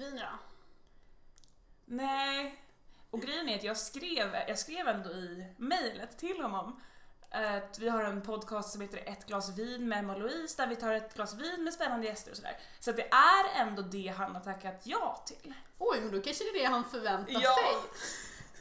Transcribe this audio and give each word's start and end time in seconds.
vin 0.00 0.16
då? 0.16 0.38
Nej. 1.84 2.64
Och 3.10 3.20
grejen 3.20 3.48
är 3.48 3.56
att 3.56 3.64
jag 3.64 3.76
skrev, 3.76 4.34
jag 4.48 4.58
skrev 4.58 4.88
ändå 4.88 5.10
i 5.10 5.46
mejlet 5.56 6.18
till 6.18 6.42
honom 6.42 6.80
att 7.30 7.78
vi 7.78 7.88
har 7.88 8.04
en 8.04 8.22
podcast 8.22 8.72
som 8.72 8.80
heter 8.80 9.02
Ett 9.06 9.26
glas 9.26 9.58
vin 9.58 9.88
med 9.88 9.98
Emma 9.98 10.12
och 10.14 10.20
Louise 10.20 10.62
där 10.62 10.66
vi 10.68 10.76
tar 10.76 10.92
ett 10.92 11.14
glas 11.14 11.34
vin 11.34 11.64
med 11.64 11.74
spännande 11.74 12.06
gäster 12.06 12.30
och 12.30 12.36
sådär. 12.36 12.58
Så 12.80 12.90
att 12.90 12.96
det 12.96 13.08
är 13.12 13.60
ändå 13.62 13.82
det 13.82 14.14
han 14.16 14.34
har 14.34 14.42
tackat 14.42 14.80
ja 14.84 15.24
till. 15.26 15.54
Oj, 15.78 16.00
men 16.00 16.12
då 16.12 16.20
kanske 16.22 16.44
det 16.44 16.50
är 16.50 16.62
det 16.62 16.64
han 16.72 16.84
förväntar 16.84 17.32
Ja. 17.32 17.40
sig. 17.56 17.90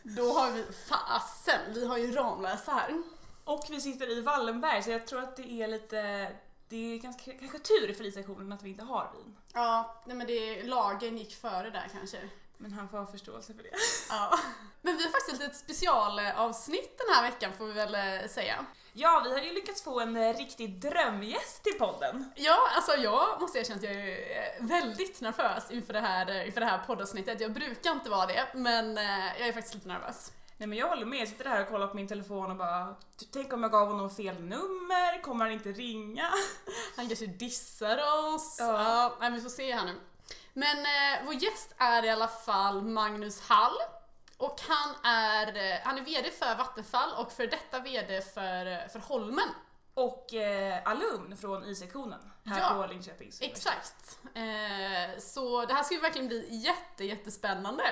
Då 0.03 0.33
har 0.33 0.51
vi, 0.51 0.63
fasen, 0.63 1.73
vi 1.73 1.85
har 1.85 1.97
ju 1.97 2.11
Ramlösa 2.11 2.71
här. 2.71 3.03
Och 3.43 3.65
vi 3.69 3.81
sitter 3.81 4.17
i 4.17 4.21
Wallenberg 4.21 4.83
så 4.83 4.89
jag 4.91 5.07
tror 5.07 5.23
att 5.23 5.35
det 5.37 5.51
är 5.61 5.67
lite, 5.67 6.31
det 6.70 6.93
är 6.93 6.97
ganska, 6.97 7.31
kanske 7.33 7.59
tur 7.59 7.93
för 7.93 8.04
Isaktionen 8.04 8.52
att 8.52 8.63
vi 8.63 8.70
inte 8.70 8.83
har 8.83 9.11
vin. 9.17 9.38
Ja, 9.54 10.04
nej 10.05 10.15
men 10.15 10.27
det, 10.27 10.63
lagen 10.63 11.17
gick 11.17 11.35
före 11.35 11.70
där 11.70 11.88
kanske. 11.91 12.17
Men 12.57 12.71
han 12.71 12.89
får 12.89 12.98
ha 12.98 13.05
förståelse 13.05 13.53
för 13.53 13.63
det. 13.63 13.70
Ja. 14.09 14.39
Men 14.81 14.97
vi 14.97 15.03
har 15.03 15.11
faktiskt 15.11 15.34
ett 15.34 15.39
litet 15.39 15.58
specialavsnitt 15.58 16.97
den 16.97 17.16
här 17.16 17.31
veckan 17.31 17.53
får 17.58 17.66
vi 17.66 17.73
väl 17.73 17.95
eh, 17.95 18.27
säga. 18.30 18.66
Ja, 18.94 19.21
vi 19.25 19.31
har 19.31 19.39
ju 19.39 19.53
lyckats 19.53 19.81
få 19.81 19.99
en 19.99 20.16
eh, 20.16 20.38
riktig 20.38 20.81
drömgäst 20.81 21.63
till 21.63 21.73
podden. 21.80 22.31
Ja, 22.35 22.58
alltså 22.75 22.91
jag 22.91 23.41
måste 23.41 23.59
erkänna 23.59 23.77
att 23.77 23.83
jag 23.83 23.94
är 23.94 24.08
eh, 24.08 24.67
väldigt 24.67 25.22
nervös 25.22 25.72
inför 25.72 25.94
det 25.94 25.99
här, 25.99 26.45
inför 26.45 26.59
det 26.59 26.66
här 26.66 26.83
poddavsnittet. 26.88 27.41
Jag 27.41 27.53
brukar 27.53 27.91
inte 27.91 28.09
vara 28.09 28.25
det, 28.25 28.47
men 28.53 28.95
jag 29.39 29.47
är 29.47 29.53
faktiskt 29.53 29.75
lite 29.75 29.88
nervös. 29.88 30.31
Nej 30.59 30.68
men 30.68 30.77
jag 30.77 30.88
håller 30.88 31.05
med, 31.05 31.20
jag 31.20 31.27
sitter 31.27 31.45
här 31.45 31.62
och 31.62 31.70
kollar 31.70 31.88
på 31.88 31.95
min 31.95 32.08
telefon 32.08 32.52
och 32.52 32.58
bara 32.58 32.95
Tänk 33.31 33.54
om 33.54 33.63
jag 33.63 33.72
gav 33.72 33.88
honom 33.88 34.09
fel 34.09 34.41
nummer, 34.41 35.22
kommer 35.22 35.45
han 35.45 35.54
inte 35.54 35.72
ringa? 35.72 36.30
Han 36.95 37.08
kanske 37.08 37.26
dissar 37.26 37.98
oss. 37.98 38.58
Ja. 38.59 38.84
Ja, 38.84 39.17
nej, 39.20 39.31
vi 39.31 39.41
får 39.41 39.50
se 39.50 39.73
här 39.76 39.86
nu. 39.86 39.95
Men 40.53 40.77
eh, 40.77 41.26
vår 41.26 41.34
gäst 41.34 41.73
är 41.77 42.05
i 42.05 42.09
alla 42.09 42.27
fall 42.27 42.81
Magnus 42.81 43.41
Hall. 43.41 43.73
Och 44.38 44.61
han 44.67 44.95
är, 45.03 45.48
eh, 45.48 45.80
han 45.83 45.98
är 45.98 46.02
VD 46.02 46.31
för 46.31 46.56
Vattenfall 46.58 47.09
och 47.17 47.31
för 47.31 47.48
detta 47.48 47.80
VD 47.80 48.22
för, 48.22 48.66
eh, 48.66 48.88
för 48.88 49.00
Holmen. 49.00 49.50
Och 49.94 50.33
eh, 50.33 50.80
alumn 50.86 51.38
från 51.38 51.64
I-sektionen 51.66 52.20
här 52.45 52.59
Ja, 52.59 52.81
på 52.81 52.94
Linköpings 52.94 53.42
Exakt. 53.42 54.20
Eh, 54.33 55.20
så 55.20 55.66
det 55.66 55.73
här 55.73 55.83
ska 55.83 55.95
ju 55.95 56.02
verkligen 56.02 56.28
bli 56.28 56.55
jätte, 56.55 57.05
jättespännande. 57.05 57.83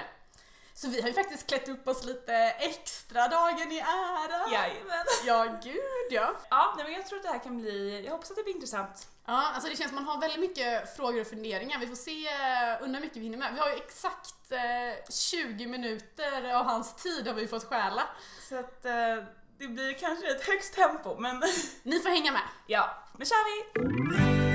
Så 0.78 0.88
vi 0.88 1.02
har 1.02 1.08
ju 1.08 1.14
faktiskt 1.14 1.48
klätt 1.48 1.70
upp 1.70 1.88
oss 1.88 2.04
lite 2.04 2.34
extra 2.60 3.28
dagen 3.28 3.72
i 3.72 3.80
ära. 3.80 4.52
Jajamän. 4.52 5.06
Ja, 5.26 5.60
gud 5.64 6.08
ja. 6.12 6.34
Ja, 6.50 6.74
nej, 6.78 6.86
men 6.86 6.94
jag 6.94 7.06
tror 7.08 7.18
att 7.20 7.24
det 7.24 7.30
här 7.32 7.40
kan 7.40 7.58
bli, 7.58 8.04
jag 8.06 8.12
hoppas 8.12 8.32
att 8.32 8.38
det 8.38 8.44
blir 8.44 8.54
intressant. 8.54 9.08
Ja, 9.26 9.52
alltså 9.54 9.70
det 9.70 9.76
känns 9.76 9.90
som 9.90 9.96
man 9.96 10.14
har 10.14 10.22
väldigt 10.22 10.40
mycket 10.40 10.96
frågor 10.96 11.22
och 11.22 11.28
funderingar. 11.28 11.80
Vi 11.80 11.88
får 11.88 11.96
se, 11.96 12.28
eh, 12.28 12.84
undra 12.84 13.00
hur 13.00 13.06
mycket 13.06 13.18
vi 13.18 13.24
hinner 13.24 13.38
med. 13.38 13.54
Vi 13.54 13.60
har 13.60 13.70
ju 13.70 13.76
exakt 13.76 14.52
eh, 14.52 15.14
20 15.14 15.68
minuter 15.68 16.54
av 16.56 16.66
hans 16.66 16.96
tid 16.96 17.28
har 17.28 17.34
vi 17.34 17.48
fått 17.48 17.64
stjäla. 17.64 18.04
Så 18.50 18.60
att 18.60 18.86
eh, 18.86 19.16
det 19.60 19.68
blir 19.68 19.94
kanske 19.94 20.28
ett 20.32 20.48
högst 20.48 20.74
tempo 20.74 21.20
men 21.20 21.44
Ni 21.84 22.00
får 22.00 22.10
hänga 22.10 22.32
med. 22.32 22.48
ja, 22.68 23.04
nu 23.18 23.26
kör 23.26 23.44
vi! 23.46 24.47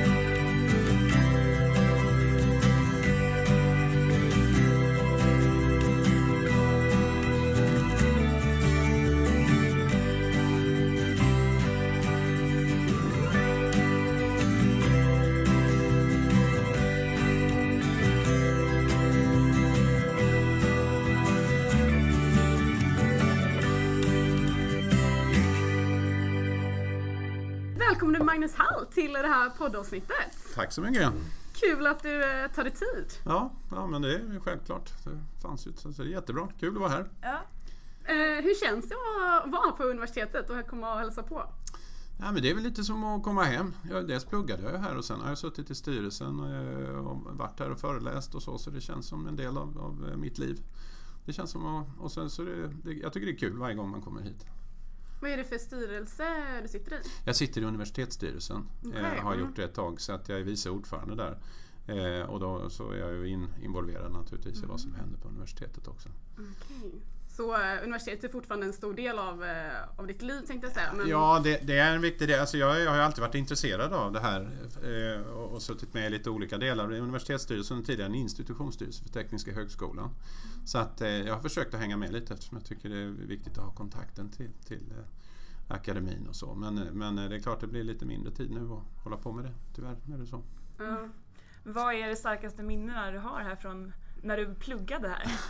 Till 29.03 29.13
det 29.13 29.29
här 29.29 29.51
poddavsnittet. 29.51 30.55
Tack 30.55 30.73
så 30.73 30.81
mycket. 30.81 31.13
Kul 31.53 31.87
att 31.87 32.03
du 32.03 32.23
eh, 32.23 32.51
tar 32.51 32.65
dig 32.65 32.73
tid. 32.73 33.07
Ja, 33.25 33.53
ja 33.71 33.87
men 33.87 34.03
det 34.03 34.15
är 34.15 34.41
självklart. 34.41 34.91
Det 35.05 35.41
fanns 35.43 35.67
ju, 35.67 35.73
så 35.73 35.89
det 35.89 36.03
är 36.03 36.07
jättebra. 36.07 36.49
Kul 36.61 36.75
att 36.75 36.81
vara 36.81 36.91
här. 36.91 37.09
Ja. 37.21 37.41
Eh, 38.05 38.45
hur 38.45 38.67
känns 38.67 38.89
det 38.89 38.95
att 38.95 39.51
vara 39.51 39.73
på 39.73 39.83
universitetet 39.83 40.51
och 40.51 40.67
komma 40.67 40.93
och 40.93 40.99
hälsa 40.99 41.23
på? 41.23 41.43
Ja, 42.19 42.33
men 42.33 42.43
det 42.43 42.51
är 42.51 42.55
väl 42.55 42.65
lite 42.65 42.85
som 42.85 43.05
att 43.05 43.23
komma 43.23 43.43
hem. 43.43 43.75
Jag, 43.91 44.09
dels 44.09 44.25
pluggade 44.25 44.63
jag 44.63 44.79
här 44.79 44.97
och 44.97 45.05
sen 45.05 45.21
har 45.21 45.29
jag 45.29 45.39
suttit 45.39 45.71
i 45.71 45.75
styrelsen 45.75 46.41
eh, 46.41 47.07
och 47.07 47.37
varit 47.37 47.61
här 47.61 47.71
och 47.71 47.81
föreläst 47.81 48.35
och 48.35 48.43
så. 48.43 48.59
Så 48.59 48.71
det 48.71 48.81
känns 48.81 49.07
som 49.07 49.27
en 49.27 49.37
del 49.37 49.57
av, 49.57 49.79
av 49.79 50.09
eh, 50.11 50.17
mitt 50.17 50.39
liv. 50.39 50.63
Det 51.25 51.33
känns 51.33 51.51
som 51.51 51.67
att, 51.67 51.87
och 51.99 52.13
sen 52.13 52.31
så 52.31 52.43
det, 52.43 52.69
det, 52.85 52.93
jag 52.93 53.13
tycker 53.13 53.27
det 53.27 53.33
är 53.33 53.39
kul 53.39 53.59
varje 53.59 53.75
gång 53.75 53.91
man 53.91 54.03
kommer 54.03 54.23
hit. 54.23 54.47
Vad 55.23 55.31
är 55.31 55.37
det 55.37 55.45
för 55.45 55.59
styrelse 55.59 56.25
du 56.63 56.69
sitter 56.69 56.97
i? 56.97 57.01
Jag 57.25 57.37
sitter 57.37 57.61
i 57.61 57.65
universitetsstyrelsen. 57.65 58.69
Okej, 58.87 59.01
eh, 59.01 59.25
har 59.25 59.35
mm. 59.35 59.47
gjort 59.47 59.57
det 59.57 59.65
ett 59.65 59.75
tag 59.75 60.01
så 60.01 60.13
att 60.13 60.29
jag 60.29 60.39
är 60.39 60.43
vice 60.43 60.71
ordförande 60.71 61.15
där. 61.15 61.39
Eh, 61.87 62.27
och 62.27 62.41
då 62.41 62.71
så 62.71 62.91
är 62.91 62.97
jag 62.97 63.13
ju 63.13 63.29
in, 63.29 63.49
involverad 63.63 64.13
naturligtvis 64.13 64.63
i 64.63 64.67
vad 64.67 64.81
som 64.81 64.95
händer 64.95 65.19
på 65.19 65.29
universitetet 65.29 65.89
också. 65.89 66.09
Okej. 66.35 67.01
Så 67.33 67.55
eh, 67.55 67.83
universitetet 67.83 68.25
är 68.25 68.29
fortfarande 68.29 68.67
en 68.67 68.73
stor 68.73 68.95
del 68.95 69.19
av, 69.19 69.45
eh, 69.45 69.99
av 69.99 70.07
ditt 70.07 70.23
liv 70.23 70.41
tänkte 70.47 70.67
jag 70.67 70.75
säga. 70.75 70.93
Men... 70.93 71.09
Ja, 71.09 71.41
det, 71.45 71.67
det 71.67 71.79
är 71.79 71.95
en 71.95 72.01
viktig 72.01 72.29
del. 72.29 72.41
Alltså 72.41 72.57
jag, 72.57 72.81
jag 72.81 72.91
har 72.91 72.99
alltid 72.99 73.23
varit 73.23 73.35
intresserad 73.35 73.93
av 73.93 74.13
det 74.13 74.21
här 74.21 74.51
eh, 74.83 75.27
och, 75.27 75.53
och 75.53 75.63
suttit 75.63 75.95
med 75.95 76.07
i 76.07 76.11
lite 76.11 76.31
olika 76.31 76.59
delar. 76.59 76.93
Universitetsstyrelsen 76.93 77.79
och 77.79 77.87
tidigare 77.87 78.09
en 78.09 78.15
institutionsstyrelse 78.15 79.03
för 79.03 79.11
Tekniska 79.11 79.53
högskolan. 79.53 80.11
Så 80.65 80.79
att 80.79 81.01
eh, 81.01 81.09
jag 81.09 81.35
har 81.35 81.43
försökt 81.43 81.75
att 81.75 81.81
hänga 81.81 81.97
med 81.97 82.13
lite 82.13 82.35
eftersom 82.35 82.59
jag 82.59 82.67
tycker 82.67 82.89
det 82.89 82.99
är 82.99 83.07
viktigt 83.09 83.59
att 83.59 83.65
ha 83.65 83.73
kontakten 83.73 84.31
till, 84.31 84.51
till 84.67 84.93
eh, 84.99 85.75
akademin 85.75 86.27
och 86.29 86.37
så. 86.37 86.55
Men, 86.55 86.79
eh, 86.79 86.93
men 86.93 87.17
det 87.17 87.37
är 87.37 87.41
klart 87.41 87.61
det 87.61 87.67
blir 87.67 87.85
lite 87.85 88.05
mindre 88.05 88.33
tid 88.33 88.51
nu 88.51 88.73
att 88.73 89.05
hålla 89.05 89.17
på 89.17 89.33
med 89.33 89.45
det. 89.45 89.53
Tyvärr 89.75 89.97
är 90.15 90.19
det 90.19 90.27
så. 90.27 90.43
Ja. 90.79 91.09
Vad 91.65 91.95
är 91.95 92.09
det 92.09 92.17
starkaste 92.17 92.63
minnena 92.63 93.11
du 93.11 93.19
har 93.19 93.41
här 93.41 93.57
från 93.57 93.93
när 94.23 94.37
du 94.37 94.55
pluggade 94.55 95.09
här? 95.09 95.33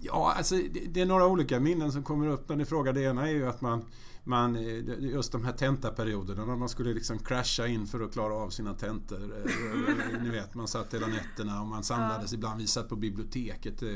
Ja, 0.00 0.34
alltså 0.36 0.54
det, 0.54 0.80
det 0.88 1.00
är 1.00 1.06
några 1.06 1.26
olika 1.26 1.60
minnen 1.60 1.92
som 1.92 2.02
kommer 2.02 2.28
upp 2.28 2.48
när 2.48 2.56
ni 2.56 2.64
frågar. 2.64 2.92
Det 2.92 3.02
ena 3.02 3.28
är 3.28 3.32
ju 3.32 3.48
att 3.48 3.60
man, 3.60 3.84
man 4.24 4.56
eh, 4.56 4.84
just 4.98 5.32
de 5.32 5.44
här 5.44 5.52
tentaperioderna 5.52 6.44
när 6.44 6.56
man 6.56 6.68
skulle 6.68 6.94
liksom 6.94 7.18
crasha 7.18 7.66
in 7.66 7.86
för 7.86 8.00
att 8.00 8.12
klara 8.12 8.34
av 8.34 8.50
sina 8.50 8.74
tentor. 8.74 9.22
Eh, 9.22 10.20
Ni 10.22 10.30
vet, 10.30 10.54
man 10.54 10.68
satt 10.68 10.94
hela 10.94 11.06
nätterna 11.06 11.60
och 11.60 11.66
man 11.66 11.84
samlades 11.84 12.32
ibland. 12.32 12.60
Vi 12.60 12.66
satt 12.66 12.88
på 12.88 12.96
biblioteket 12.96 13.82
eh, 13.82 13.94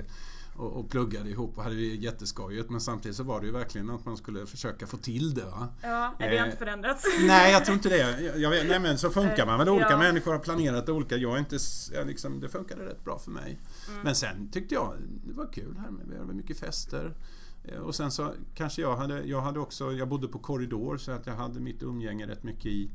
och, 0.56 0.72
och 0.76 0.90
pluggade 0.90 1.30
ihop 1.30 1.58
och 1.58 1.62
hade 1.64 1.74
det 1.76 1.82
jätteskojigt. 1.82 2.70
Men 2.70 2.80
samtidigt 2.80 3.16
så 3.16 3.22
var 3.22 3.40
det 3.40 3.46
ju 3.46 3.52
verkligen 3.52 3.90
att 3.90 4.04
man 4.06 4.16
skulle 4.16 4.46
försöka 4.46 4.86
få 4.86 4.96
till 4.96 5.34
det. 5.34 5.44
Va? 5.44 5.68
Ja, 5.82 6.14
det 6.18 6.24
har 6.24 6.32
Eh, 6.32 6.44
inte 6.44 6.56
förändrats. 6.56 7.04
Nej, 7.26 7.52
jag 7.52 7.64
tror 7.64 7.74
inte 7.74 7.88
det. 7.88 8.20
Jag, 8.22 8.38
jag 8.38 8.50
vet, 8.50 8.68
nej, 8.68 8.80
men 8.80 8.98
så 8.98 9.10
funkar 9.10 9.46
man 9.46 9.58
väl. 9.58 9.68
Olika 9.68 9.90
Ja. 9.90 9.98
människor 9.98 10.32
har 10.32 10.38
planerat 10.38 10.88
olika. 10.88 11.16
Jag 11.16 11.34
är 11.34 11.38
inte, 11.38 11.58
jag 11.94 12.06
liksom, 12.06 12.40
det 12.40 12.48
funkade 12.48 12.84
rätt 12.86 13.04
bra 13.04 13.18
för 13.18 13.30
mig. 13.30 13.58
Mm. 13.90 14.00
Men 14.04 14.14
sen 14.14 14.48
tyckte 14.52 14.74
jag 14.74 14.94
det 15.26 15.32
var 15.32 15.52
kul 15.52 15.76
här 15.78 15.90
med. 15.90 16.06
Vi 16.10 16.18
hade 16.18 16.32
mycket 16.34 16.58
fester. 16.58 17.14
Eh, 17.64 17.78
Och 17.78 17.94
sen 17.94 18.10
så 18.10 18.32
kanske 18.54 18.82
jag 18.82 18.96
hade, 18.96 19.22
jag 19.24 19.40
hade 19.40 19.60
också, 19.60 19.92
jag 19.92 20.08
bodde 20.08 20.28
på 20.28 20.38
korridor 20.38 20.96
så 20.96 21.12
att 21.12 21.26
jag 21.26 21.34
hade 21.34 21.60
mitt 21.60 21.82
umgänge 21.82 22.26
rätt 22.26 22.42
mycket 22.42 22.66
i 22.66 22.90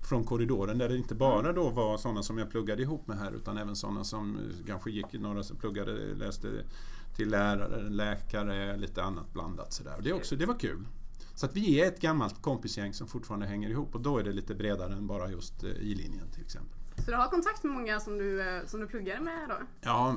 från 0.00 0.24
korridoren 0.24 0.78
där 0.78 0.88
det 0.88 0.96
inte 0.96 1.14
bara 1.14 1.52
då 1.52 1.70
var 1.70 1.98
sådana 1.98 2.22
som 2.22 2.38
jag 2.38 2.50
pluggade 2.50 2.82
ihop 2.82 3.06
med 3.06 3.18
här 3.18 3.32
utan 3.32 3.58
även 3.58 3.76
sådana 3.76 4.04
som 4.04 4.36
eh, 4.36 4.66
kanske 4.66 4.90
gick, 4.90 5.12
några 5.12 5.42
som 5.42 5.56
pluggade, 5.56 6.14
läste 6.14 6.48
till 7.16 7.30
lärare, 7.30 7.90
läkare, 7.90 8.76
lite 8.76 9.02
annat 9.02 9.32
blandat 9.32 9.72
sådär. 9.72 9.94
Och 9.96 10.02
Det, 10.02 10.12
också, 10.12 10.36
det 10.36 10.46
var 10.46 10.58
kul. 10.58 10.86
Så 11.34 11.46
att 11.46 11.56
vi 11.56 11.80
är 11.80 11.88
ett 11.88 12.00
gammalt 12.00 12.42
kompisgäng 12.42 12.94
som 12.94 13.08
fortfarande 13.08 13.46
hänger 13.46 13.70
ihop 13.70 13.94
och 13.94 14.00
då 14.00 14.18
är 14.18 14.24
det 14.24 14.32
lite 14.32 14.54
bredare 14.54 14.92
än 14.92 15.06
bara 15.06 15.30
just 15.30 15.64
eh, 15.64 15.70
i-linjen 15.70 16.30
till 16.32 16.42
exempel. 16.42 16.79
Så 17.04 17.10
du 17.10 17.16
har 17.16 17.28
kontakt 17.28 17.62
med 17.64 17.72
många 17.72 18.00
som 18.00 18.18
du, 18.18 18.40
eh, 18.56 18.66
som 18.66 18.80
du 18.80 18.86
pluggar 18.86 19.20
med 19.20 19.48
då? 19.48 19.54
Ja, 19.80 20.16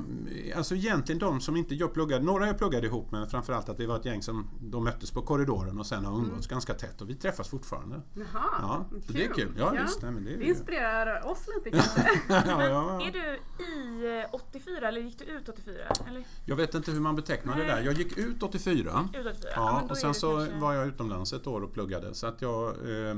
alltså 0.56 0.74
egentligen 0.74 1.18
de 1.18 1.40
som 1.40 1.56
inte 1.56 1.74
jag 1.74 1.94
pluggade, 1.94 2.24
några 2.24 2.46
jag 2.46 2.58
pluggade 2.58 2.86
ihop 2.86 3.10
med, 3.10 3.30
framförallt 3.30 3.68
att 3.68 3.80
vi 3.80 3.86
var 3.86 3.96
ett 3.96 4.04
gäng 4.04 4.22
som 4.22 4.48
de 4.60 4.84
möttes 4.84 5.10
på 5.10 5.22
korridoren 5.22 5.78
och 5.78 5.86
sen 5.86 6.04
har 6.04 6.18
umgåtts 6.18 6.46
ganska 6.46 6.74
tätt 6.74 7.00
och 7.00 7.10
vi 7.10 7.14
träffas 7.14 7.48
fortfarande. 7.48 8.00
Jaha, 8.14 8.26
Ja, 8.60 8.84
så 9.06 9.12
det 9.12 9.24
är 9.24 9.32
kul. 9.32 9.54
Ja, 9.58 9.70
visst. 9.84 10.02
Nej, 10.02 10.10
men 10.12 10.24
det, 10.24 10.30
är 10.32 10.36
Det 10.38 10.44
ju- 10.44 10.50
inspirerar 10.50 11.26
oss 11.30 11.46
lite 11.56 11.70
kanske. 11.78 12.00
ja, 12.28 12.42
ja, 12.46 12.68
ja. 12.68 13.06
Är 13.08 13.12
du 13.12 13.38
i 13.64 14.20
eh, 14.22 14.34
84 14.34 14.88
eller 14.88 15.00
gick 15.00 15.18
du 15.18 15.24
ut 15.24 15.48
84? 15.48 15.74
Eller 16.08 16.24
Jag 16.46 16.56
vet 16.56 16.74
inte 16.74 16.90
hur 16.90 17.00
man 17.00 17.16
betecknar 17.16 17.56
det 17.56 17.62
Nej. 17.66 17.68
där. 17.76 17.82
Jag 17.82 17.94
gick 17.94 18.18
ut 18.18 18.42
84. 18.42 19.08
ut 19.14 19.26
84? 19.26 19.50
Ja, 19.56 19.82
och 19.90 19.96
sen 19.96 20.14
så 20.14 20.36
kanske- 20.36 20.58
var 20.58 20.74
jag 20.74 20.86
utomlands 20.86 21.32
ett 21.32 21.46
år 21.46 21.60
och 21.60 21.72
pluggade. 21.72 22.14
Så 22.14 22.26
att 22.26 22.42
jag, 22.42 22.68
eh, 22.68 23.14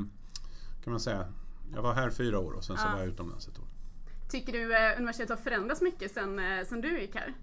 kan 0.85 0.91
man 0.93 1.01
säga, 1.01 1.25
jag 1.75 1.83
var 1.83 1.95
här 1.95 2.11
fyra 2.11 2.39
år 2.39 2.53
och 2.53 2.65
sen 2.65 2.77
så 2.77 2.89
var 2.89 2.99
jag 2.99 3.09
utomlands 3.09 3.49
ett 3.49 3.59
år. 3.59 3.65
Tycker 4.29 4.53
du 4.53 4.77
eh, 4.77 4.97
universitetet 4.97 5.31
har 5.31 5.45
förändrats 5.45 5.83
mycket 5.83 6.13
sen, 6.13 6.39
eh, 6.39 6.65
sen 6.67 6.81
du 6.81 7.01
gick 7.01 7.15
här? 7.15 7.35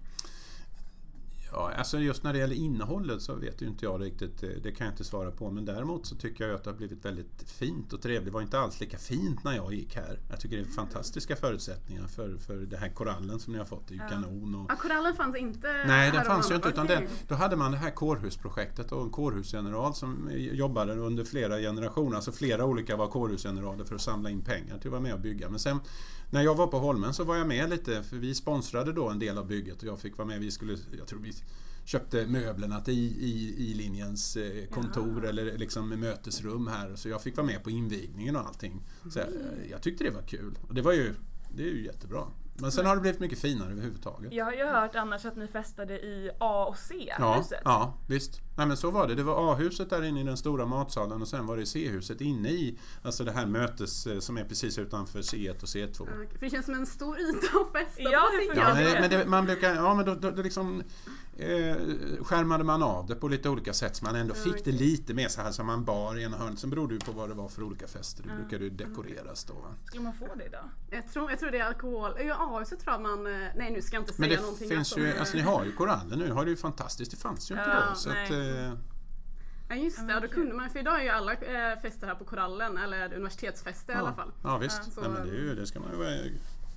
Ja, 1.54 1.72
alltså 1.76 1.98
just 1.98 2.22
när 2.22 2.32
det 2.32 2.38
gäller 2.38 2.54
innehållet 2.54 3.22
så 3.22 3.34
vet 3.34 3.62
ju 3.62 3.66
inte 3.66 3.84
jag 3.84 4.02
riktigt, 4.02 4.42
eh, 4.42 4.48
det 4.62 4.72
kan 4.72 4.86
jag 4.86 4.92
inte 4.92 5.04
svara 5.04 5.30
på. 5.30 5.50
Men 5.50 5.64
däremot 5.64 6.06
så 6.06 6.16
tycker 6.16 6.44
jag 6.48 6.54
att 6.54 6.64
det 6.64 6.70
har 6.70 6.76
blivit 6.76 7.04
väldigt 7.04 7.44
fint 7.46 7.92
och 7.92 8.02
trevligt. 8.02 8.24
Det 8.24 8.30
var 8.30 8.42
inte 8.42 8.58
alls 8.58 8.80
lika 8.80 8.98
fint 8.98 9.44
när 9.44 9.56
jag 9.56 9.74
gick 9.74 9.96
här. 9.96 10.18
Jag 10.30 10.40
tycker 10.40 10.56
det 10.56 10.62
är 10.62 10.66
fantastiska 10.66 11.36
förutsättningar 11.36 12.06
för, 12.06 12.36
för 12.36 12.56
den 12.56 12.80
här 12.80 12.88
korallen 12.88 13.40
som 13.40 13.52
ni 13.52 13.58
har 13.58 13.66
fått. 13.66 13.88
Det 13.88 13.94
är 13.94 13.96
ju 13.96 14.08
kanon. 14.08 14.54
Och, 14.54 14.70
Ja, 14.70 14.76
korallen 14.76 15.14
fanns 15.16 15.36
inte 15.36 15.84
Nej, 15.86 16.10
den 16.12 16.24
fanns 16.24 16.50
ju 16.50 16.54
inte. 16.54 16.68
Utan 16.68 16.86
den, 16.86 17.08
då 17.28 17.34
hade 17.34 17.56
man 17.56 17.72
det 17.72 17.78
här 17.78 17.90
kårhusprojektet 17.90 18.92
och 18.92 19.02
en 19.02 19.10
kårhusgeneral 19.10 19.94
som 19.94 20.30
jobbade 20.34 20.94
under 20.94 21.24
flera 21.24 21.58
generationer. 21.58 22.16
Alltså 22.16 22.32
flera 22.32 22.64
olika 22.64 22.96
var 22.96 23.06
kårhusgeneraler 23.06 23.84
för 23.84 23.94
att 23.94 24.00
samla 24.00 24.30
in 24.30 24.42
pengar 24.42 24.78
till 24.78 24.88
att 24.88 24.92
vara 24.92 25.00
med 25.00 25.14
och 25.14 25.20
bygga. 25.20 25.48
Men 25.48 25.58
sen 25.58 25.80
när 26.30 26.42
jag 26.42 26.54
var 26.54 26.66
på 26.66 26.78
Holmen 26.78 27.14
så 27.14 27.24
var 27.24 27.36
jag 27.36 27.46
med 27.46 27.70
lite 27.70 28.02
för 28.02 28.16
vi 28.16 28.34
sponsrade 28.34 28.92
då 28.92 29.08
en 29.08 29.18
del 29.18 29.38
av 29.38 29.46
bygget 29.46 29.82
och 29.82 29.88
jag 29.88 30.00
fick 30.00 30.18
vara 30.18 30.28
med. 30.28 30.40
Vi 30.40 30.50
skulle, 30.50 30.78
jag 30.98 31.06
tror 31.06 31.20
vi 31.20 31.32
köpte 31.84 32.26
möblerna 32.26 32.80
till 32.80 32.94
i, 33.18 33.54
i, 33.58 33.74
linjens 33.74 34.36
eh, 34.36 34.66
kontor 34.66 35.20
Jaha. 35.20 35.28
eller 35.28 35.58
liksom 35.58 35.88
mötesrum 35.88 36.66
här. 36.66 36.96
Så 36.96 37.08
jag 37.08 37.22
fick 37.22 37.36
vara 37.36 37.46
med 37.46 37.64
på 37.64 37.70
invigningen 37.70 38.36
och 38.36 38.46
allting. 38.46 38.82
Så 39.10 39.18
jag, 39.18 39.28
jag 39.70 39.82
tyckte 39.82 40.04
det 40.04 40.10
var 40.10 40.22
kul. 40.22 40.58
Och 40.68 40.74
det 40.74 40.82
var 40.82 40.92
ju, 40.92 41.14
det 41.50 41.62
är 41.62 41.70
ju 41.70 41.84
jättebra. 41.84 42.26
Men 42.56 42.72
sen 42.72 42.86
har 42.86 42.94
det 42.94 43.00
blivit 43.00 43.20
mycket 43.20 43.38
finare 43.38 43.72
överhuvudtaget. 43.72 44.32
Jag 44.32 44.44
har 44.44 44.52
ju 44.52 44.64
hört 44.64 44.94
annars 44.94 45.24
att 45.24 45.36
ni 45.36 45.46
festade 45.46 45.94
i 45.94 46.30
A 46.40 46.64
och 46.64 46.76
Ja, 46.90 47.36
C-huset. 47.38 47.60
ja, 47.64 47.98
visst. 48.08 48.40
Nej 48.56 48.66
men 48.66 48.76
så 48.76 48.90
var 48.90 49.08
det. 49.08 49.14
Det 49.14 49.22
var 49.22 49.52
A-huset 49.52 49.90
där 49.90 50.02
inne 50.02 50.20
i 50.20 50.24
den 50.24 50.36
stora 50.36 50.66
matsalen 50.66 51.22
och 51.22 51.28
sen 51.28 51.46
var 51.46 51.56
det 51.56 51.66
C-huset 51.66 52.20
inne 52.20 52.48
i 52.48 52.78
alltså 53.02 53.24
det 53.24 53.32
här 53.32 53.46
mötes 53.46 54.06
eh, 54.06 54.18
som 54.18 54.36
är 54.36 54.44
precis 54.44 54.78
utanför 54.78 55.18
C1 55.18 55.62
och 55.62 55.68
C2. 55.68 56.02
Okej, 56.02 56.28
För 56.38 56.46
det 56.46 56.50
känns 56.50 56.66
som 56.66 56.74
en 56.74 56.86
stor 56.86 57.20
yta 57.20 57.36
att 57.60 57.72
festa 57.72 58.02
Ja, 58.02 58.28
på, 58.52 58.58
Ja, 58.60 58.74
men 58.74 59.10
det, 59.10 59.26
man 59.26 59.44
brukar, 59.44 59.74
ja 59.74 59.94
men 59.94 60.06
då, 60.06 60.14
då, 60.14 60.30
då 60.30 60.42
liksom 60.42 60.82
eh, 61.36 61.76
skärmade 62.24 62.64
man 62.64 62.82
av 62.82 63.06
det 63.06 63.14
på 63.14 63.28
lite 63.28 63.48
olika 63.48 63.72
sätt 63.72 63.96
så 63.96 64.04
man 64.04 64.14
ändå 64.16 64.34
Ja, 64.36 64.42
fick 64.42 64.52
det 64.54 64.60
okej. 64.60 64.72
lite 64.72 65.14
mer 65.14 65.28
så 65.28 65.42
här 65.42 65.50
som 65.50 65.66
man 65.66 65.84
bar 65.84 66.18
i 66.18 66.22
ena 66.22 66.36
hörnet. 66.36 66.58
Sen 66.58 66.70
berodde 66.70 66.94
det 66.98 67.04
på 67.04 67.12
vad 67.12 67.28
det 67.28 67.34
var 67.34 67.48
för 67.48 67.62
olika 67.62 67.86
fester. 67.86 68.22
Det 68.22 68.28
Ja. 68.28 68.36
brukade 68.36 68.64
ju 68.64 68.70
dekoreras 68.70 69.44
då. 69.44 69.54
Va? 69.54 69.68
Skulle 69.84 70.02
man 70.02 70.14
få 70.14 70.28
det 70.34 70.44
idag? 70.44 70.64
Jag 70.90 71.08
tror, 71.12 71.30
jag 71.30 71.38
tror 71.38 71.50
det 71.50 71.58
är 71.58 71.64
alkohol. 71.64 72.12
Ja, 72.26 72.34
A-huset 72.38 72.80
tror 72.80 72.92
jag 72.94 73.02
man... 73.02 73.26
eh, 73.42 73.48
Nej, 73.56 73.70
nu 73.72 73.82
ska 73.82 73.96
jag 73.96 74.02
inte 74.02 74.12
Men 74.16 74.28
säga 74.28 74.36
det 74.38 74.42
någonting. 74.42 74.68
finns 74.68 74.92
om, 74.96 75.02
ju, 75.02 75.08
eh, 75.12 75.20
alltså 75.20 75.36
ni 75.36 75.42
har 75.42 75.64
ju 75.64 75.72
korallen 75.72 76.18
nu, 76.18 76.30
har 76.32 76.44
det 76.44 76.50
ju 76.50 76.56
fantastiskt. 76.56 77.10
Det 77.10 77.16
fanns 77.16 77.50
ju 77.50 77.54
inte 77.54 77.70
Ja, 77.70 77.84
då. 77.90 77.94
Så 77.94 78.08
nej. 78.08 78.24
att, 78.24 78.30
eh, 78.30 78.78
Ja 79.68 79.74
just 79.76 79.96
Ja, 79.98 80.02
det, 80.02 80.06
men 80.06 80.14
ja, 80.14 80.20
då 80.20 80.28
kunde 80.28 80.54
man, 80.54 80.70
för 80.70 80.78
idag 80.78 80.98
är 81.00 81.02
ju 81.04 81.08
alla 81.08 81.32
eh, 81.32 81.80
fester 81.82 82.06
här 82.06 82.14
på 82.14 82.24
Korallen, 82.24 82.78
eller 82.78 83.14
universitetsfester 83.14 83.92
i 83.92 83.96
alla 83.96 84.12
fall. 84.14 84.32
Ja 84.42 84.58
visst, 84.58 84.80
Ja, 84.86 84.92
så- 84.94 85.00
Nej, 85.00 85.10
men 85.10 85.26
det, 85.28 85.32
är 85.34 85.40
ju, 85.40 85.54
det 85.54 85.66
ska 85.66 85.80
man 85.80 85.90
ju 85.90 85.96
vara 85.96 86.10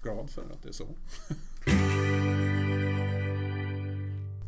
glad 0.04 0.30
för 0.30 0.42
att 0.42 0.64
det 0.64 0.70
är 0.70 0.74
så. 0.74 0.88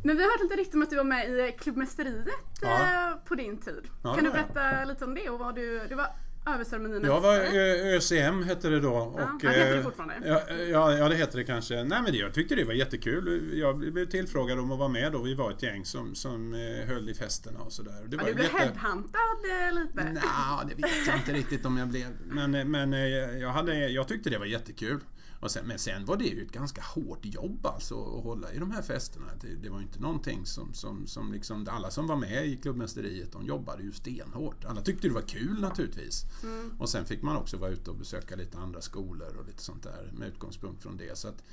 Men 0.03 0.17
vi 0.17 0.23
har 0.23 0.29
hört 0.31 0.41
lite 0.43 0.55
rykten 0.55 0.77
om 0.79 0.83
att 0.83 0.89
du 0.89 0.95
var 0.95 1.03
med 1.03 1.29
i 1.29 1.55
Klubbmästeriet 1.59 2.27
Ja. 2.61 3.09
eh, 3.11 3.15
på 3.27 3.35
din 3.35 3.57
tid. 3.57 3.83
Ja, 4.03 4.13
kan 4.15 4.23
du 4.23 4.29
berätta 4.31 4.85
lite 4.85 5.05
om 5.05 5.15
det 5.15 5.29
och 5.29 5.39
vad 5.39 5.55
du, 5.55 5.81
du 5.89 5.95
var 5.95 6.07
överceremoniernas 6.53 7.07
Jag 7.07 7.21
var 7.21 7.35
Ö- 7.37 7.95
ÖCM 7.95 8.43
hette 8.43 8.69
det 8.69 8.79
då. 8.79 8.87
Ja, 9.17 9.23
och, 9.33 9.41
det 9.41 9.47
heter 9.49 9.71
det 9.71 9.77
eh, 9.77 9.83
fortfarande. 9.83 10.15
Ja, 10.25 10.41
ja, 10.71 10.93
ja, 10.97 11.09
det 11.09 11.15
heter 11.15 11.37
det 11.37 11.43
kanske. 11.43 11.83
Nej 11.83 12.01
men 12.03 12.11
det, 12.11 12.17
jag 12.17 12.33
tyckte 12.33 12.55
det 12.55 12.63
var 12.63 12.73
jättekul. 12.73 13.51
Jag 13.59 13.77
blev 13.79 14.05
tillfrågad 14.05 14.59
om 14.59 14.71
att 14.71 14.79
vara 14.79 14.89
med 14.89 15.11
då. 15.11 15.21
Vi 15.21 15.33
var 15.35 15.51
ett 15.51 15.63
gäng 15.63 15.85
som, 15.85 16.15
som 16.15 16.53
eh, 16.53 16.87
höll 16.87 17.09
i 17.09 17.13
festerna 17.13 17.59
och 17.59 17.71
sådär. 17.71 17.91
Det 18.07 18.17
Ja, 18.17 18.23
du 18.27 18.33
blev 18.33 18.45
jätte- 18.45 18.57
headhuntad 18.57 19.67
eh, 19.67 19.73
lite. 19.73 20.03
Nja, 20.11 20.63
det 20.69 20.75
vet 20.75 21.07
jag 21.07 21.15
inte 21.17 21.33
riktigt 21.33 21.65
om 21.65 21.77
jag 21.77 21.87
blev. 21.87 22.05
Men, 22.25 22.55
eh, 22.55 22.65
men 22.65 22.93
eh, 22.93 22.99
jag, 23.39 23.49
hade, 23.49 23.89
jag 23.89 24.07
tyckte 24.07 24.29
det 24.29 24.37
var 24.37 24.45
jättekul. 24.45 24.99
Sen, 25.47 25.67
men 25.67 25.79
sen 25.79 26.05
var 26.05 26.17
det 26.17 26.25
ju 26.25 26.41
ett 26.41 26.51
ganska 26.51 26.81
hårt 26.81 27.25
jobb 27.25 27.65
alltså 27.65 28.17
att 28.17 28.23
hålla 28.23 28.53
i 28.53 28.59
de 28.59 28.71
här 28.71 28.81
festerna. 28.81 29.25
Det, 29.41 29.55
det 29.55 29.69
var 29.69 29.77
ju 29.77 29.83
inte 29.83 29.99
någonting 29.99 30.45
som, 30.45 30.73
som, 30.73 31.07
som 31.07 31.33
liksom, 31.33 31.67
alla 31.69 31.91
som 31.91 32.07
var 32.07 32.15
med 32.15 32.47
i 32.47 32.57
klubbmästeriet 32.57 33.31
de 33.31 33.45
jobbade 33.45 33.83
ju 33.83 33.91
stenhårt. 33.91 34.65
Alla 34.65 34.81
tyckte 34.81 35.07
det 35.07 35.13
var 35.13 35.21
kul 35.21 35.61
naturligtvis. 35.61 36.25
Mm. 36.43 36.71
Och 36.79 36.89
sen 36.89 37.05
fick 37.05 37.21
man 37.21 37.37
också 37.37 37.57
vara 37.57 37.71
ute 37.71 37.89
och 37.89 37.97
besöka 37.97 38.35
lite 38.35 38.57
andra 38.57 38.81
skolor 38.81 39.35
och 39.39 39.45
lite 39.47 39.63
sånt 39.63 39.83
där 39.83 40.11
med 40.13 40.27
utgångspunkt 40.27 40.83
från 40.83 40.97
det. 40.97 41.17
Så 41.17 41.27
att, 41.27 41.43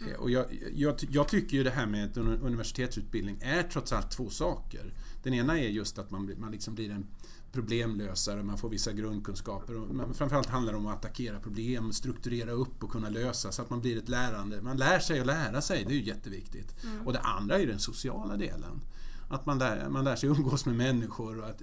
eh, 0.00 0.20
och 0.20 0.30
jag, 0.30 0.46
jag, 0.74 0.94
jag 1.10 1.28
tycker 1.28 1.56
ju 1.56 1.64
det 1.64 1.70
här 1.70 1.86
med 1.86 2.16
en 2.16 2.28
universitetsutbildning 2.28 3.38
är 3.40 3.62
trots 3.62 3.92
allt 3.92 4.10
två 4.10 4.30
saker. 4.30 4.92
Den 5.22 5.34
ena 5.34 5.58
är 5.58 5.68
just 5.68 5.98
att 5.98 6.10
man, 6.10 6.34
man 6.38 6.52
liksom 6.52 6.74
blir 6.74 6.90
en 6.90 7.06
problemlösare, 7.52 8.42
man 8.42 8.58
får 8.58 8.68
vissa 8.68 8.92
grundkunskaper. 8.92 9.76
Och, 9.76 9.94
men 9.94 10.14
framförallt 10.14 10.48
handlar 10.48 10.72
det 10.72 10.78
om 10.78 10.86
att 10.86 10.98
attackera 10.98 11.40
problem, 11.40 11.92
strukturera 11.92 12.50
upp 12.50 12.84
och 12.84 12.90
kunna 12.90 13.08
lösa 13.08 13.52
så 13.52 13.62
att 13.62 13.70
man 13.70 13.80
blir 13.80 13.98
ett 13.98 14.08
lärande. 14.08 14.62
Man 14.62 14.76
lär 14.76 14.98
sig 14.98 15.20
att 15.20 15.26
lära 15.26 15.60
sig, 15.60 15.84
det 15.84 15.92
är 15.92 15.96
ju 15.96 16.04
jätteviktigt. 16.04 16.74
Och 17.04 17.12
det 17.12 17.20
andra 17.20 17.58
är 17.58 17.66
den 17.66 17.78
sociala 17.78 18.36
delen. 18.36 18.80
Att 19.28 19.46
man 19.46 19.58
lär, 19.58 19.88
man 19.88 20.04
lär 20.04 20.16
sig 20.16 20.28
umgås 20.28 20.66
med 20.66 20.76
människor. 20.76 21.38
Och 21.38 21.48
att, 21.48 21.62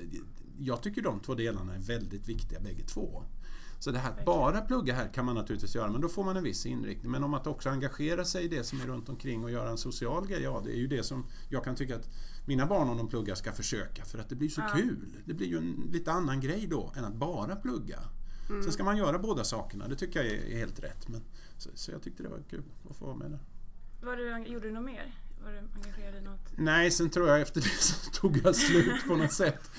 jag 0.60 0.82
tycker 0.82 1.02
de 1.02 1.20
två 1.20 1.36
delarna 1.36 1.76
är 1.76 1.80
väldigt 1.80 2.30
viktiga 2.30 2.60
bägge 2.60 2.84
två. 2.84 3.24
Så 3.84 3.92
det 3.92 4.00
här, 4.00 4.10
Verkligen. 4.10 4.26
bara 4.26 4.62
plugga 4.62 4.94
här 4.94 5.14
kan 5.14 5.26
man 5.26 5.36
naturligtvis 5.36 5.76
göra, 5.76 5.92
men 5.92 6.02
då 6.02 6.10
får 6.10 6.24
man 6.24 6.38
en 6.38 6.44
viss 6.44 6.66
inriktning. 6.66 7.12
Men 7.12 7.24
om 7.24 7.34
att 7.34 7.48
också 7.48 7.70
engagera 7.70 8.26
sig 8.26 8.44
i 8.44 8.48
det 8.48 8.64
som 8.64 8.82
är 8.82 8.86
runt 8.86 9.10
omkring 9.10 9.44
och 9.44 9.52
göra 9.52 9.70
en 9.70 9.78
social 9.78 10.28
grej, 10.28 10.42
ja 10.44 10.62
det 10.66 10.72
är 10.72 10.78
ju 10.78 10.88
det 10.88 11.04
som 11.04 11.26
jag 11.50 11.64
kan 11.64 11.76
tycka 11.76 11.96
att 11.96 12.10
mina 12.46 12.66
barn 12.66 12.90
om 12.90 12.98
de 12.98 13.08
pluggar 13.08 13.36
ska 13.36 13.52
försöka 13.52 14.06
för 14.06 14.20
att 14.20 14.30
det 14.30 14.36
blir 14.36 14.50
så 14.50 14.62
Ja. 14.62 14.68
kul. 14.76 15.06
Det 15.26 15.34
blir 15.34 15.48
ju 15.48 15.58
en 15.58 15.90
lite 15.92 16.12
annan 16.12 16.40
grej 16.42 16.68
då 16.68 16.94
än 16.98 17.06
att 17.06 17.16
bara 17.16 17.56
plugga. 17.56 18.00
Mm. 18.50 18.64
Sen 18.64 18.72
ska 18.72 18.84
man 18.84 18.98
göra 18.98 19.20
båda 19.20 19.44
sakerna, 19.44 19.88
det 19.88 19.96
tycker 19.96 20.24
jag 20.24 20.34
är, 20.34 20.46
är 20.54 20.58
helt 20.58 20.80
rätt. 20.84 21.08
Men, 21.08 21.22
så, 21.58 21.70
så 21.74 21.92
jag 21.92 22.02
tyckte 22.02 22.24
det 22.24 22.30
var 22.30 22.40
kul 22.50 22.64
att 22.90 22.96
få 22.96 23.06
vara 23.06 23.16
med 23.16 23.32
där. 23.32 23.40
Var 24.02 24.16
du, 24.16 24.52
gjorde 24.54 24.68
du 24.68 24.74
något 24.74 24.84
mer? 24.86 25.16
Var 25.44 25.52
du 25.52 25.58
engagerad 25.58 26.16
i 26.16 26.22
något? 26.26 26.40
Nej, 26.56 26.92
sen 26.92 27.10
tror 27.10 27.28
jag 27.28 27.42
efter 27.42 27.62
det 27.62 27.68
så 27.82 28.12
tog 28.12 28.38
jag 28.44 28.56
slut 28.56 29.08
på 29.08 29.16
något 29.16 29.32
sätt. 29.34 29.72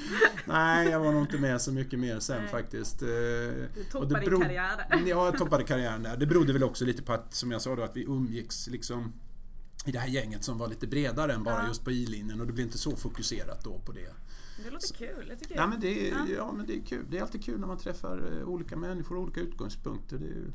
Nej, 0.47 0.89
jag 0.89 1.01
var 1.01 1.13
nog 1.13 1.23
inte 1.23 1.39
med 1.39 1.61
så 1.61 1.73
mycket 1.73 1.99
mer 1.99 2.21
sen 2.21 2.41
Nej. 2.43 2.51
faktiskt. 2.51 3.03
Eh, 3.03 3.09
Du 3.09 3.85
toppade 3.93 4.21
beror- 4.21 4.43
karriär 4.43 4.77
där. 4.77 4.99
Ja, 5.07 5.25
jag 5.27 5.39
toppade 5.39 5.65
karriären 5.65 6.03
där. 6.03 6.17
Det 6.17 6.27
berodde 6.27 6.53
väl 6.53 6.63
också 6.65 6.85
lite 6.85 7.03
på 7.03 7.13
att, 7.13 7.35
som 7.35 7.51
jag 7.51 7.63
sa 7.63 7.77
då, 7.77 7.83
att 7.83 7.97
vi 7.97 8.03
umgicks 8.05 8.67
liksom 8.69 9.13
i 9.87 9.93
det 9.93 9.99
här 9.99 10.09
gänget 10.09 10.45
som 10.45 10.59
var 10.59 10.69
lite 10.69 10.87
bredare 10.87 11.33
än 11.33 11.43
bara 11.43 11.63
Ja. 11.63 11.69
just 11.69 11.85
på 11.85 11.91
I-linjen 11.91 12.41
och 12.41 12.47
det 12.47 12.53
blev 12.53 12.67
inte 12.67 12.79
så 12.79 12.97
fokuserat 12.97 13.65
då 13.65 13.79
på 13.79 13.93
det. 13.93 14.09
Det 14.65 14.71
låter 14.71 14.95
kul. 14.95 15.27
Jag 15.29 15.39
tycker 15.39 15.55
Ja 15.55 15.67
men, 15.67 15.81
det 15.81 16.09
är, 16.09 16.13
Ja. 16.13 16.27
ja, 16.37 16.53
men 16.53 16.67
det 16.67 16.77
är 16.77 16.83
kul. 16.87 17.07
Det 17.11 17.19
är 17.19 17.23
alltid 17.23 17.45
kul 17.45 17.61
när 17.61 17.67
man 17.67 17.79
träffar 17.79 18.33
eh, 18.41 18.49
olika 18.49 18.77
människor 18.77 19.17
och 19.17 19.23
olika 19.23 19.41
utgångspunkter. 19.41 20.19
Det 20.19 20.27
är 20.27 20.53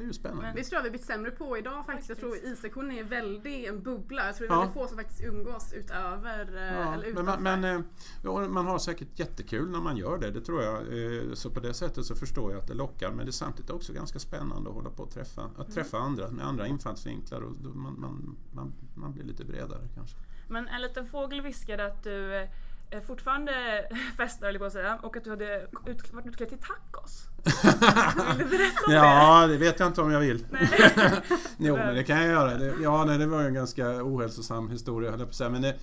det 0.00 0.04
är 0.04 0.06
ju 0.06 0.12
spännande. 0.12 0.52
Det 0.54 0.64
tror 0.64 0.78
jag 0.78 0.82
vi 0.84 0.90
blivit 0.90 1.06
sämre 1.06 1.30
på 1.30 1.58
idag 1.58 1.86
faktiskt. 1.86 2.08
Jag 2.08 2.18
tror. 2.18 2.36
I-sektionen 2.36 2.90
är 2.92 3.04
väldigt 3.04 3.68
en 3.68 3.82
bubbla. 3.82 4.26
Jag 4.26 4.36
tror 4.36 4.48
det 4.48 4.52
är 4.52 4.56
Ja. 4.56 4.60
väldigt 4.60 4.74
få 4.74 4.86
som 4.88 4.96
faktiskt 4.96 5.20
umgås 5.24 5.72
utöver 5.72 6.56
eh, 6.56 6.62
Ja, 6.78 6.94
eller 6.94 6.96
men, 6.96 7.04
utanför. 7.12 7.40
man, 7.42 7.60
men 7.60 7.76
eh, 7.76 7.82
ja, 8.24 8.48
man 8.48 8.66
har 8.66 8.78
säkert 8.78 9.18
jättekul 9.18 9.70
när 9.70 9.80
man 9.80 9.96
gör 9.96 10.18
det, 10.18 10.30
det 10.30 10.40
tror 10.40 10.62
jag. 10.62 10.76
Eh, 10.76 11.32
Så 11.34 11.50
på 11.50 11.60
det 11.60 11.74
sättet 11.74 12.04
så 12.04 12.14
förstår 12.14 12.52
jag 12.52 12.60
att 12.60 12.66
det 12.68 12.74
lockar. 12.74 13.10
Men 13.12 13.26
det 13.26 13.30
är 13.30 13.32
samtidigt 13.32 13.70
också 13.70 13.92
ganska 13.92 14.18
spännande 14.18 14.70
att 14.70 14.76
hålla 14.76 14.90
på 14.90 15.02
och 15.02 15.10
träffa, 15.10 15.50
att 15.56 15.74
träffa 15.74 15.98
andra 15.98 16.30
med 16.30 16.46
andra 16.46 16.66
infallsvinklar. 16.66 17.40
Och 17.40 17.52
man, 17.76 18.00
man, 18.00 18.36
man, 18.52 18.72
man 18.94 19.12
blir 19.12 19.24
lite 19.24 19.44
bredare 19.44 19.88
kanske. 19.94 20.16
Men 20.48 20.68
en 20.68 20.82
liten 20.82 21.06
fågel 21.06 21.40
viskade 21.42 21.86
att 21.86 22.02
du 22.02 22.46
fortfarande 23.06 23.52
festar, 24.16 24.46
höll 24.46 24.54
jag 24.54 24.60
på 24.60 24.66
att 24.66 24.72
säga, 24.72 24.98
och 25.02 25.16
att 25.16 25.24
du 25.24 25.30
hade 25.30 25.62
ut, 25.86 26.12
varit 26.12 26.26
utklädd 26.26 26.48
till 26.48 26.58
tacos. 26.58 27.26
Vill 28.38 28.48
du 28.48 28.56
berätta 28.56 28.86
om 28.86 28.92
Ja, 28.92 29.46
det 29.46 29.56
vet 29.56 29.80
jag 29.80 29.86
inte 29.86 30.00
om 30.02 30.10
jag 30.12 30.20
vill. 30.20 30.46
Nej. 30.50 30.70
jo, 31.58 31.76
men 31.76 31.94
det 31.94 32.04
kan 32.04 32.16
jag 32.18 32.26
göra. 32.28 32.54
Det, 32.54 32.74
ja, 32.82 33.04
nej, 33.04 33.18
det 33.18 33.26
var 33.26 33.40
ju 33.40 33.46
en 33.46 33.54
ganska 33.54 33.88
ohälsosam 34.04 34.70
historia, 34.70 35.10
höll 35.10 35.20
jag 35.20 35.28
på 35.28 35.30
att 35.30 35.36
säga. 35.36 35.50
Men 35.50 35.62
det, 35.62 35.74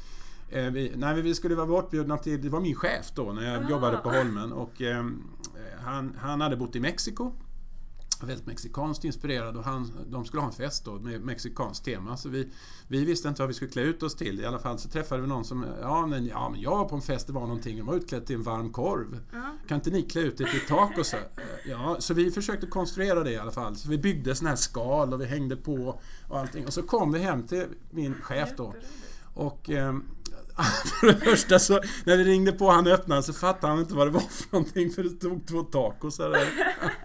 eh, 0.49 0.71
vi, 0.71 0.93
nej, 0.95 1.21
vi 1.21 1.35
skulle 1.35 1.55
vara 1.55 1.67
bortbjudna 1.67 2.17
till, 2.17 2.41
det 2.41 2.49
var 2.49 2.59
min 2.59 2.75
chef 2.75 3.11
då 3.15 3.33
när 3.33 3.53
jag 3.53 3.65
Ah. 3.65 3.69
jobbade 3.69 3.97
på 3.97 4.09
Holmen. 4.09 4.51
Och, 4.53 4.81
eh, 4.81 5.05
han, 5.85 6.17
han 6.21 6.41
hade 6.41 6.57
bott 6.57 6.75
i 6.75 6.79
Mexiko. 6.79 7.31
Väldigt 8.23 8.45
mexikanskt 8.45 9.03
inspirerad 9.03 9.57
och 9.57 9.63
han, 9.63 9.91
de 10.07 10.25
skulle 10.25 10.41
ha 10.41 10.47
en 10.47 10.53
fest 10.53 10.85
då 10.85 10.91
med 10.99 11.21
mexikanskt 11.21 11.85
tema. 11.85 12.17
Så 12.17 12.29
vi, 12.29 12.49
vi 12.87 13.05
visste 13.05 13.27
inte 13.27 13.41
vad 13.41 13.47
vi 13.47 13.53
skulle 13.53 13.71
klä 13.71 13.81
ut 13.81 14.03
oss 14.03 14.15
till. 14.15 14.39
I 14.39 14.45
alla 14.45 14.59
fall 14.59 14.79
så 14.79 14.89
träffade 14.89 15.21
vi 15.21 15.27
någon 15.27 15.45
som, 15.45 15.65
ja 15.81 16.05
men, 16.05 16.25
ja, 16.25 16.49
men 16.49 16.61
jag 16.61 16.77
var 16.77 16.85
på 16.85 16.95
en 16.95 17.01
fest, 17.01 17.27
det 17.27 17.33
var 17.33 17.41
någonting, 17.41 17.77
de 17.77 17.85
var 17.85 17.95
utklädd 17.95 18.25
till 18.25 18.35
en 18.35 18.43
varm 18.43 18.71
korv. 18.71 19.19
Ja. 19.31 19.57
Kan 19.67 19.75
inte 19.75 19.89
ni 19.89 20.01
klä 20.01 20.21
ut 20.21 20.41
er 20.41 20.45
till 20.45 20.67
tacos? 20.67 21.13
Eh, 21.13 21.19
Ja, 21.65 21.95
så 21.99 22.13
vi 22.13 22.31
försökte 22.31 22.67
konstruera 22.67 23.23
det 23.23 23.31
i 23.31 23.37
alla 23.37 23.51
fall. 23.51 23.75
Så 23.75 23.89
vi 23.89 23.97
byggde 23.97 24.35
såna 24.35 24.49
här 24.49 24.57
skal 24.57 25.13
och 25.13 25.21
vi 25.21 25.25
hängde 25.25 25.55
på 25.55 25.99
och 26.27 26.39
allting. 26.39 26.65
Och 26.65 26.73
så 26.73 26.83
kom 26.83 27.11
vi 27.11 27.19
hem 27.19 27.47
till 27.47 27.65
min 27.89 28.13
chef 28.21 28.49
då. 28.57 28.75
Och 29.33 29.69
eh, 29.69 29.95
för 30.99 31.07
det 31.07 31.19
första 31.19 31.59
så, 31.59 31.79
när 32.05 32.17
vi 32.17 32.23
ringde 32.23 32.51
på 32.51 32.69
han 32.69 32.87
öppnade 32.87 33.23
så 33.23 33.33
fattade 33.33 33.73
han 33.73 33.79
inte 33.81 33.93
vad 33.93 34.07
det 34.07 34.11
var 34.11 34.19
för 34.19 34.47
någonting 34.51 34.91
för 34.91 35.03
det 35.03 35.09
stod 35.09 35.47
två 35.47 35.63
tacos 35.63 36.19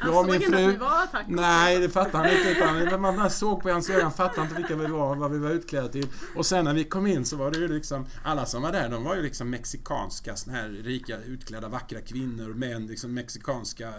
där. 0.00 0.06
Jag 0.06 0.12
Han 0.14 0.24
såg 0.26 0.34
inte 0.34 0.68
att 0.68 0.78
var. 0.80 1.24
Nej, 1.28 1.78
det 1.80 1.88
fattade 1.88 2.18
han 2.28 2.36
inte. 2.36 2.84
Utan 2.86 3.00
man 3.00 3.30
såg 3.30 3.62
på 3.62 3.70
hans 3.70 3.90
ögon, 3.90 4.12
fattade 4.12 4.42
inte 4.42 4.54
vilka 4.54 4.76
vi 4.76 4.86
var, 4.86 5.16
vad 5.16 5.30
vi 5.32 5.38
var 5.38 5.50
utklädda 5.50 5.88
till. 5.88 6.06
Och 6.36 6.46
sen 6.46 6.64
när 6.64 6.74
vi 6.74 6.84
kom 6.84 7.06
in 7.06 7.24
så 7.24 7.36
var 7.36 7.50
det 7.50 7.58
ju 7.58 7.68
liksom, 7.68 8.06
alla 8.24 8.46
som 8.46 8.62
var 8.62 8.72
där, 8.72 8.88
de 8.88 9.04
var 9.04 9.14
ju 9.16 9.22
liksom 9.22 9.50
mexikanska, 9.50 10.36
såna 10.36 10.56
här 10.56 10.68
rika, 10.68 11.16
utklädda, 11.26 11.68
vackra 11.68 12.00
kvinnor, 12.00 12.54
män, 12.54 12.86
liksom 12.86 13.14
mexikanska, 13.14 13.92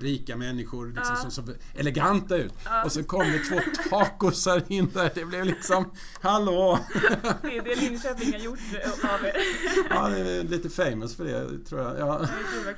rika 0.00 0.36
människor, 0.36 0.86
liksom, 0.86 1.14
Ja. 1.14 1.20
som 1.20 1.30
såg 1.30 1.54
eleganta 1.74 2.36
ut. 2.36 2.52
Och 2.84 2.92
så 2.92 3.04
kom 3.04 3.20
det 3.32 3.38
två 3.38 3.60
tacosar 3.90 4.62
in 4.68 4.90
där, 4.94 5.10
det 5.14 5.24
blev 5.24 5.44
liksom, 5.44 5.90
hallå! 6.20 6.78
Det 7.42 7.56
är 7.56 7.62
det 7.62 7.74
Linköping 7.74 8.32
har 8.32 8.40
gjort 8.40 8.58
av 9.02 9.24
er. 9.26 9.36
Ja, 9.90 10.08
det 10.08 10.30
är 10.30 10.42
lite 10.42 10.70
famous 10.70 11.16
för 11.16 11.24
det, 11.24 11.64
tror 11.68 11.80
jag. 11.80 11.98
Ja. 11.98 12.26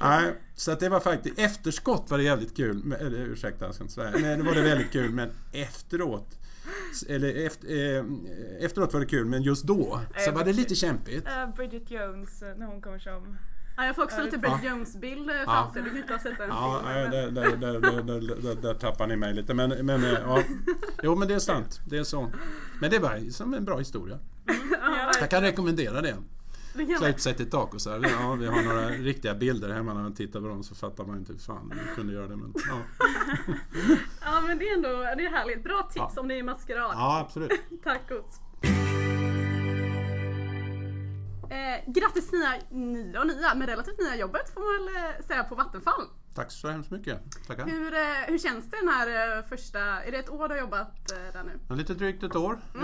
Nej, 0.01 0.35
så 0.55 0.73
att 0.73 0.81
det 0.81 0.89
var 0.89 1.01
faktiskt, 1.01 1.39
efterskott 1.39 1.96
var 2.11 2.19
det 2.19 2.25
jävligt 2.25 2.57
kul. 2.57 2.81
Men- 2.85 3.01
Eller, 3.01 3.19
ursäkta, 3.19 3.65
jag 3.65 3.75
ska 3.75 3.85
inte 3.85 3.95
svära. 3.95 4.11
Nej, 4.11 4.37
det 4.37 4.43
var 4.43 4.55
det 4.55 4.63
väldigt 4.63 4.91
kul, 4.93 5.11
men 5.11 5.31
efteråt 5.53 6.39
eller 7.09 7.47
efter, 7.47 7.97
eh, 7.99 8.05
efteråt 8.65 8.93
var 8.93 9.01
det 9.01 9.07
kul, 9.07 9.25
men 9.25 9.43
just 9.43 9.65
då 9.65 10.01
så 10.25 10.31
var 10.33 10.45
det 10.45 10.53
lite 10.53 10.75
kämpigt. 10.75 11.27
Eh, 11.27 11.55
Bridget 11.57 11.91
Jones 11.91 12.43
eh, 12.43 12.57
när 12.57 12.67
hon 12.67 12.81
kommer 12.81 12.99
som... 12.99 13.39
Ja, 13.77 13.87
jag 13.87 13.97
får 13.97 14.03
också 14.03 14.23
lite 14.23 14.39
Bridget 14.39 14.65
Jones-bild 14.65 15.31
eh, 15.31 15.37
framför 15.45 15.81
Du 15.81 15.89
kan 15.91 15.97
inte 15.99 16.13
ha 16.13 16.21
sett 16.21 16.39
den 16.39 16.49
Ja, 16.49 16.83
filmen. 16.87 17.35
nej, 17.35 17.43
där, 17.57 18.63
där, 18.63 18.75
tappar 18.75 19.07
ni 19.07 19.17
mig 19.17 19.35
lite. 19.35 19.55
Men, 19.55 19.87
men 19.87 20.05
eh, 20.05 20.11
ja. 20.13 20.43
Jo, 21.03 21.15
men 21.17 21.29
det 21.29 21.35
är 21.35 21.39
sant. 21.39 21.81
Det 21.87 21.99
är 21.99 22.05
så. 22.05 22.33
Men 22.81 22.91
det 22.91 22.99
var 22.99 23.31
som 23.31 23.55
en 23.55 23.65
bra 23.65 23.79
historia. 23.79 24.19
Ja, 24.83 25.13
Jag 25.21 25.31
kan 25.31 25.43
rekommendera 25.43 26.01
det. 26.03 26.17
Det 26.77 26.87
kan 26.87 26.97
Klä 26.97 27.01
man. 27.01 27.11
ut 27.11 27.21
sig 27.21 27.35
till 27.35 27.51
tacosar. 27.51 28.01
Ja, 28.21 28.33
vi 28.41 28.47
har 28.47 28.63
några 28.63 28.89
riktiga 28.89 29.35
bilder 29.35 29.69
hemma. 29.73 29.95
När 29.95 30.03
man 30.03 30.15
tittar 30.15 30.41
på 30.41 30.49
dem 30.49 30.63
så 30.65 30.75
fattar 30.75 31.05
man 31.05 31.17
inte 31.19 31.33
hur 31.33 31.41
fan 31.41 31.73
vi 31.75 31.95
kunde 31.95 32.13
göra 32.13 32.27
det. 32.29 32.37
Men, 32.37 32.55
ja. 32.69 32.79
Ja 34.25 34.41
men 34.47 34.59
det 34.59 34.69
är 34.69 34.75
ändå 34.77 34.89
det 34.89 35.27
är 35.27 35.31
härligt. 35.31 35.65
Bra 35.65 35.83
tips 35.83 36.13
Ja. 36.17 36.21
om 36.21 36.29
ni 36.29 36.39
är 36.39 36.43
maskerad. 36.43 36.91
ja, 36.95 37.19
absolut. 37.21 37.51
Tacos. 37.85 38.41
Eh, 41.51 41.93
grattis 41.93 42.33
nya, 42.33 42.53
nya 42.71 43.21
och 43.21 43.27
nya, 43.27 43.55
men 43.55 43.67
relativt 43.67 43.99
nya 43.99 44.17
jobbet 44.17 44.55
får 44.55 44.61
man 44.61 44.87
väl 44.87 44.97
eh, 45.05 45.27
säga 45.27 45.45
på 45.45 45.55
Vattenfall. 45.55 46.03
Tack 46.37 46.51
så 46.51 46.69
hemskt 46.69 46.91
mycket. 46.91 47.21
Tackar. 47.47 47.67
Hur, 47.67 47.95
eh, 47.95 48.01
hur 48.29 48.39
känns 48.39 48.71
det 48.71 48.77
den 48.77 48.89
här 48.89 49.39
eh, 49.39 49.45
första, 49.45 49.79
är 49.81 50.13
det 50.13 50.19
ett 50.19 50.31
år 50.31 50.49
du 50.49 50.55
har 50.55 50.61
jobbat 50.61 51.13
eh, 51.13 51.19
där 51.33 51.45
nu? 51.69 51.77
Lite 51.77 51.95
drygt 51.95 52.23
ett 52.23 52.37
år. 52.37 52.59
Eh, 52.75 52.83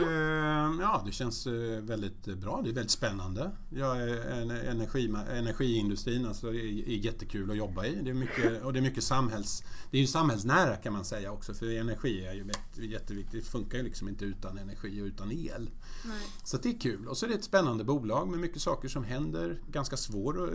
Ja, 0.81 1.03
det 1.07 1.13
känns 1.13 1.47
väldigt 1.81 2.25
bra. 2.25 2.61
Det 2.65 2.71
är 2.71 2.75
väldigt 2.75 2.91
spännande. 2.91 3.51
Jag 3.71 4.03
är 4.03 4.31
en- 4.31 4.51
energi, 4.51 5.15
energiindustrin 5.31 6.27
alltså, 6.27 6.49
är, 6.49 6.55
är 6.89 6.97
jättekul 6.97 7.51
att 7.51 7.57
jobba 7.57 7.85
i. 7.87 7.95
Det 8.03 8.11
är 8.11 8.15
mycket, 8.15 8.63
och 8.63 8.73
det 8.73 8.79
är 8.79 8.83
mycket 8.83 9.05
samhälls... 9.05 9.65
Det 9.91 9.97
är 9.97 10.01
ju 10.01 10.07
samhällsnära 10.07 10.77
kan 10.77 10.93
man 10.93 11.05
säga 11.05 11.33
också 11.33 11.55
för 11.55 11.67
energi 11.81 12.25
är 12.27 12.33
ju 12.33 12.45
jätte- 12.47 12.85
jätteviktigt. 12.87 13.45
Det 13.45 13.51
funkar 13.51 13.79
ju 13.79 13.85
liksom 13.85 14.09
inte 14.09 14.25
utan 14.25 14.59
energi 14.59 15.01
och 15.03 15.07
utan 15.07 15.33
el. 15.33 15.71
nej. 16.05 16.27
Så 16.45 16.57
det 16.57 16.69
är 16.69 16.81
kul. 16.81 17.09
Och 17.09 17.17
så 17.17 17.27
är 17.27 17.31
det 17.31 17.35
ett 17.37 17.45
spännande 17.45 17.85
bolag 17.85 18.29
med 18.29 18.39
mycket 18.41 18.63
saker 18.63 18.89
som 18.89 19.05
händer. 19.05 19.61
Ganska 19.71 19.97
svår, 19.97 20.51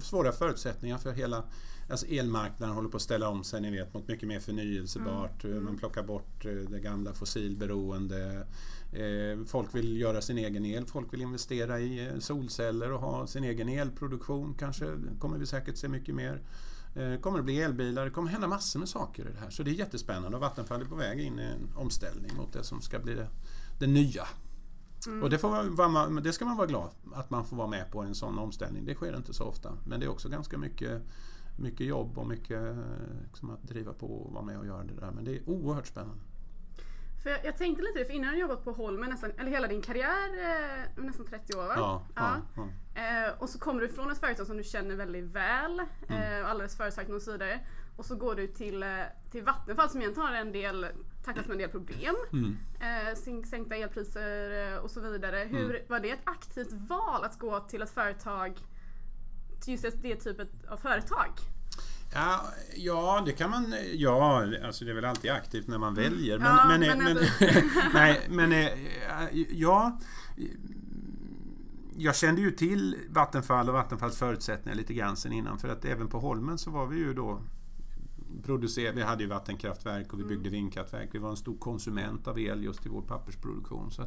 svåra 0.00 0.32
förutsättningar 0.32 0.98
för 0.98 1.12
hela 1.12 1.44
alltså 1.88 2.06
elmarknaden 2.06 2.74
håller 2.74 2.88
på 2.88 2.96
att 2.96 3.02
ställa 3.02 3.28
om 3.28 3.44
sig 3.44 3.60
ni 3.60 3.70
vet 3.70 3.94
mot 3.94 4.08
mycket 4.08 4.28
mer 4.28 4.40
förnyelsebart. 4.40 5.44
Eh, 5.44 5.50
Man 5.50 5.76
plockar 5.78 6.02
bort 6.02 6.44
eh, 6.44 6.50
det 6.52 6.80
gamla 6.80 7.12
fossilberoende. 7.14 8.46
Eh, 8.92 9.44
Folk 9.46 9.74
vill 9.74 10.00
göra 10.00 10.20
sin 10.20 10.38
egen 10.38 10.64
el. 10.66 10.86
Folk 10.86 11.12
vill 11.12 11.22
investera 11.22 11.80
i 11.80 12.06
eh, 12.08 12.18
solceller 12.18 12.92
och 12.92 13.00
ha 13.00 13.26
sin 13.26 13.44
egen 13.44 13.68
elproduktion. 13.68 14.54
Kanske 14.58 14.86
kommer 15.18 15.38
vi 15.38 15.46
säkert 15.46 15.76
se 15.76 15.88
mycket 15.88 16.14
mer. 16.14 16.42
Kommer 17.20 17.38
det 17.38 17.44
bli 17.44 17.60
elbilar. 17.60 18.04
Det 18.04 18.10
kommer 18.10 18.30
hända 18.30 18.48
massor 18.48 18.80
med 18.80 18.88
saker 18.88 19.28
i 19.28 19.32
det 19.32 19.38
här. 19.40 19.50
Så 19.50 19.62
det 19.62 19.70
är 19.70 19.74
jättespännande 19.74 20.36
och 20.36 20.40
Vattenfall 20.40 20.80
är 20.80 20.84
på 20.84 20.94
väg 20.94 21.20
in 21.20 21.38
i 21.38 21.42
en 21.42 21.68
omställning 21.76 22.30
mot 22.36 22.52
det 22.52 22.64
som 22.64 22.80
ska 22.82 22.98
bli 22.98 23.14
det, 23.14 23.28
det 23.78 23.86
nya. 23.86 24.22
Och 25.22 25.30
det, 25.30 25.38
man- 25.88 26.22
det 26.22 26.32
ska 26.32 26.44
man 26.44 26.56
vara 26.56 26.66
glad 26.66 26.90
att 27.14 27.30
man 27.30 27.44
får 27.44 27.56
vara 27.56 27.68
med 27.68 27.90
på 27.90 28.02
en 28.02 28.14
sån 28.14 28.38
omställning. 28.38 28.84
Det 28.84 28.94
sker 28.94 29.16
inte 29.16 29.34
så 29.34 29.44
ofta. 29.44 29.72
Men 29.86 30.00
det 30.00 30.06
är 30.06 30.10
också 30.10 30.28
ganska 30.28 30.58
mycket, 30.58 31.02
mycket 31.56 31.86
jobb 31.86 32.18
och 32.18 32.26
mycket 32.26 32.62
eh, 32.62 32.76
liksom 33.24 33.50
att 33.50 33.62
driva 33.62 33.92
på 33.92 34.06
och 34.06 34.32
vara 34.32 34.44
med 34.44 34.58
och 34.58 34.66
göra 34.66 34.84
det 34.84 34.94
där. 35.00 35.10
Men 35.10 35.24
det 35.24 35.36
är 35.36 35.48
oerhört 35.48 35.86
spännande. 35.86 36.22
För 37.22 37.30
jag, 37.30 37.44
jag 37.44 37.56
tänkte 37.58 37.82
lite, 37.82 38.04
för 38.04 38.12
innan 38.12 38.24
har 38.28 38.34
du 38.34 38.40
jobbat 38.40 38.64
på 38.64 38.72
Holmen 38.72 39.10
nästan, 39.10 39.30
eller 39.38 39.50
hela 39.50 39.66
din 39.68 39.82
karriär, 39.82 40.28
eh, 40.96 41.04
nästan 41.04 41.26
30 41.26 41.56
år 41.56 41.62
va? 41.62 41.74
Ja, 41.76 42.06
ja, 42.16 42.36
ja. 42.56 42.68
Eh, 43.00 43.32
och 43.38 43.48
så 43.48 43.58
kommer 43.58 43.80
du 43.80 43.88
från 43.88 44.10
ett 44.10 44.18
företag 44.18 44.46
som 44.46 44.56
du 44.56 44.62
känner 44.62 44.96
väldigt 44.96 45.24
väl, 45.24 45.82
Mm. 46.08 46.42
eh, 46.42 46.50
alla 46.50 46.62
dess 46.62 46.76
förutsättningar 46.76 47.16
och 47.16 47.22
så 47.22 47.32
vidare. 47.32 47.60
Och 47.96 48.04
så 48.04 48.16
går 48.16 48.34
du 48.34 48.46
till, 48.46 48.82
eh, 48.82 48.88
till 49.30 49.42
Vattenfall 49.44 49.90
som 49.90 50.00
egentligen 50.00 50.28
har 50.28 50.36
en 50.36 50.52
del, 50.52 50.86
tacklas 51.24 51.46
med 51.46 51.52
en 51.54 51.58
del 51.58 51.70
problem. 51.70 52.14
Mm. 52.32 52.56
Eh, 52.80 53.14
sänk- 53.14 53.46
sänkta 53.46 53.76
elpriser 53.76 54.72
eh, 54.72 54.78
och 54.78 54.90
så 54.90 55.00
vidare. 55.00 55.36
Hur, 55.50 55.70
Mm. 55.70 55.82
Var 55.88 56.00
det 56.00 56.10
ett 56.10 56.20
aktivt 56.24 56.72
val 56.72 57.24
att 57.24 57.38
gå 57.38 57.60
till 57.60 57.82
ett 57.82 57.90
företag, 57.90 58.52
just 59.66 60.02
det, 60.02 60.16
typet 60.16 60.48
av 60.68 60.76
företag? 60.76 61.30
Ja, 62.14 62.44
ja, 62.76 63.22
det 63.26 63.32
kan 63.32 63.50
man... 63.50 63.74
Ja, 63.94 64.44
alltså 64.64 64.84
det 64.84 64.90
är 64.90 64.94
väl 64.94 65.04
alltid 65.04 65.30
aktivt 65.30 65.66
när 65.66 65.78
man 65.78 65.94
väljer. 65.94 66.38
Men, 66.38 66.46
Ja, 66.46 66.64
men, 66.68 66.80
men 66.80 66.98
men, 66.98 67.18
alltså- 67.18 67.44
nej, 67.94 68.20
men 68.28 68.68
ja... 69.50 69.98
Jag 71.98 72.16
kände 72.16 72.40
ju 72.40 72.50
till 72.50 72.96
Vattenfall 73.08 73.68
och 73.68 73.74
Vattenfalls 73.74 74.18
förutsättningar 74.18 74.76
lite 74.76 74.94
grann 74.94 75.16
sen 75.16 75.32
innan. 75.32 75.58
För 75.58 75.68
att 75.68 75.84
även 75.84 76.08
på 76.08 76.18
Holmen 76.20 76.58
så 76.58 76.70
var 76.70 76.86
vi 76.86 76.96
ju 76.96 77.14
då 77.14 77.42
producer, 78.42 78.92
vi 78.92 79.02
hade 79.02 79.22
ju 79.22 79.28
vattenkraftverk 79.28 80.12
och 80.12 80.20
vi 80.20 80.24
byggde 80.24 80.50
vindkraftverk. 80.50 81.08
Vi 81.12 81.18
var 81.18 81.30
en 81.30 81.36
stor 81.36 81.56
konsument 81.58 82.28
av 82.28 82.38
el 82.38 82.64
just 82.64 82.86
i 82.86 82.88
vår 82.88 83.02
pappersproduktion. 83.02 83.90
Så 83.90 84.02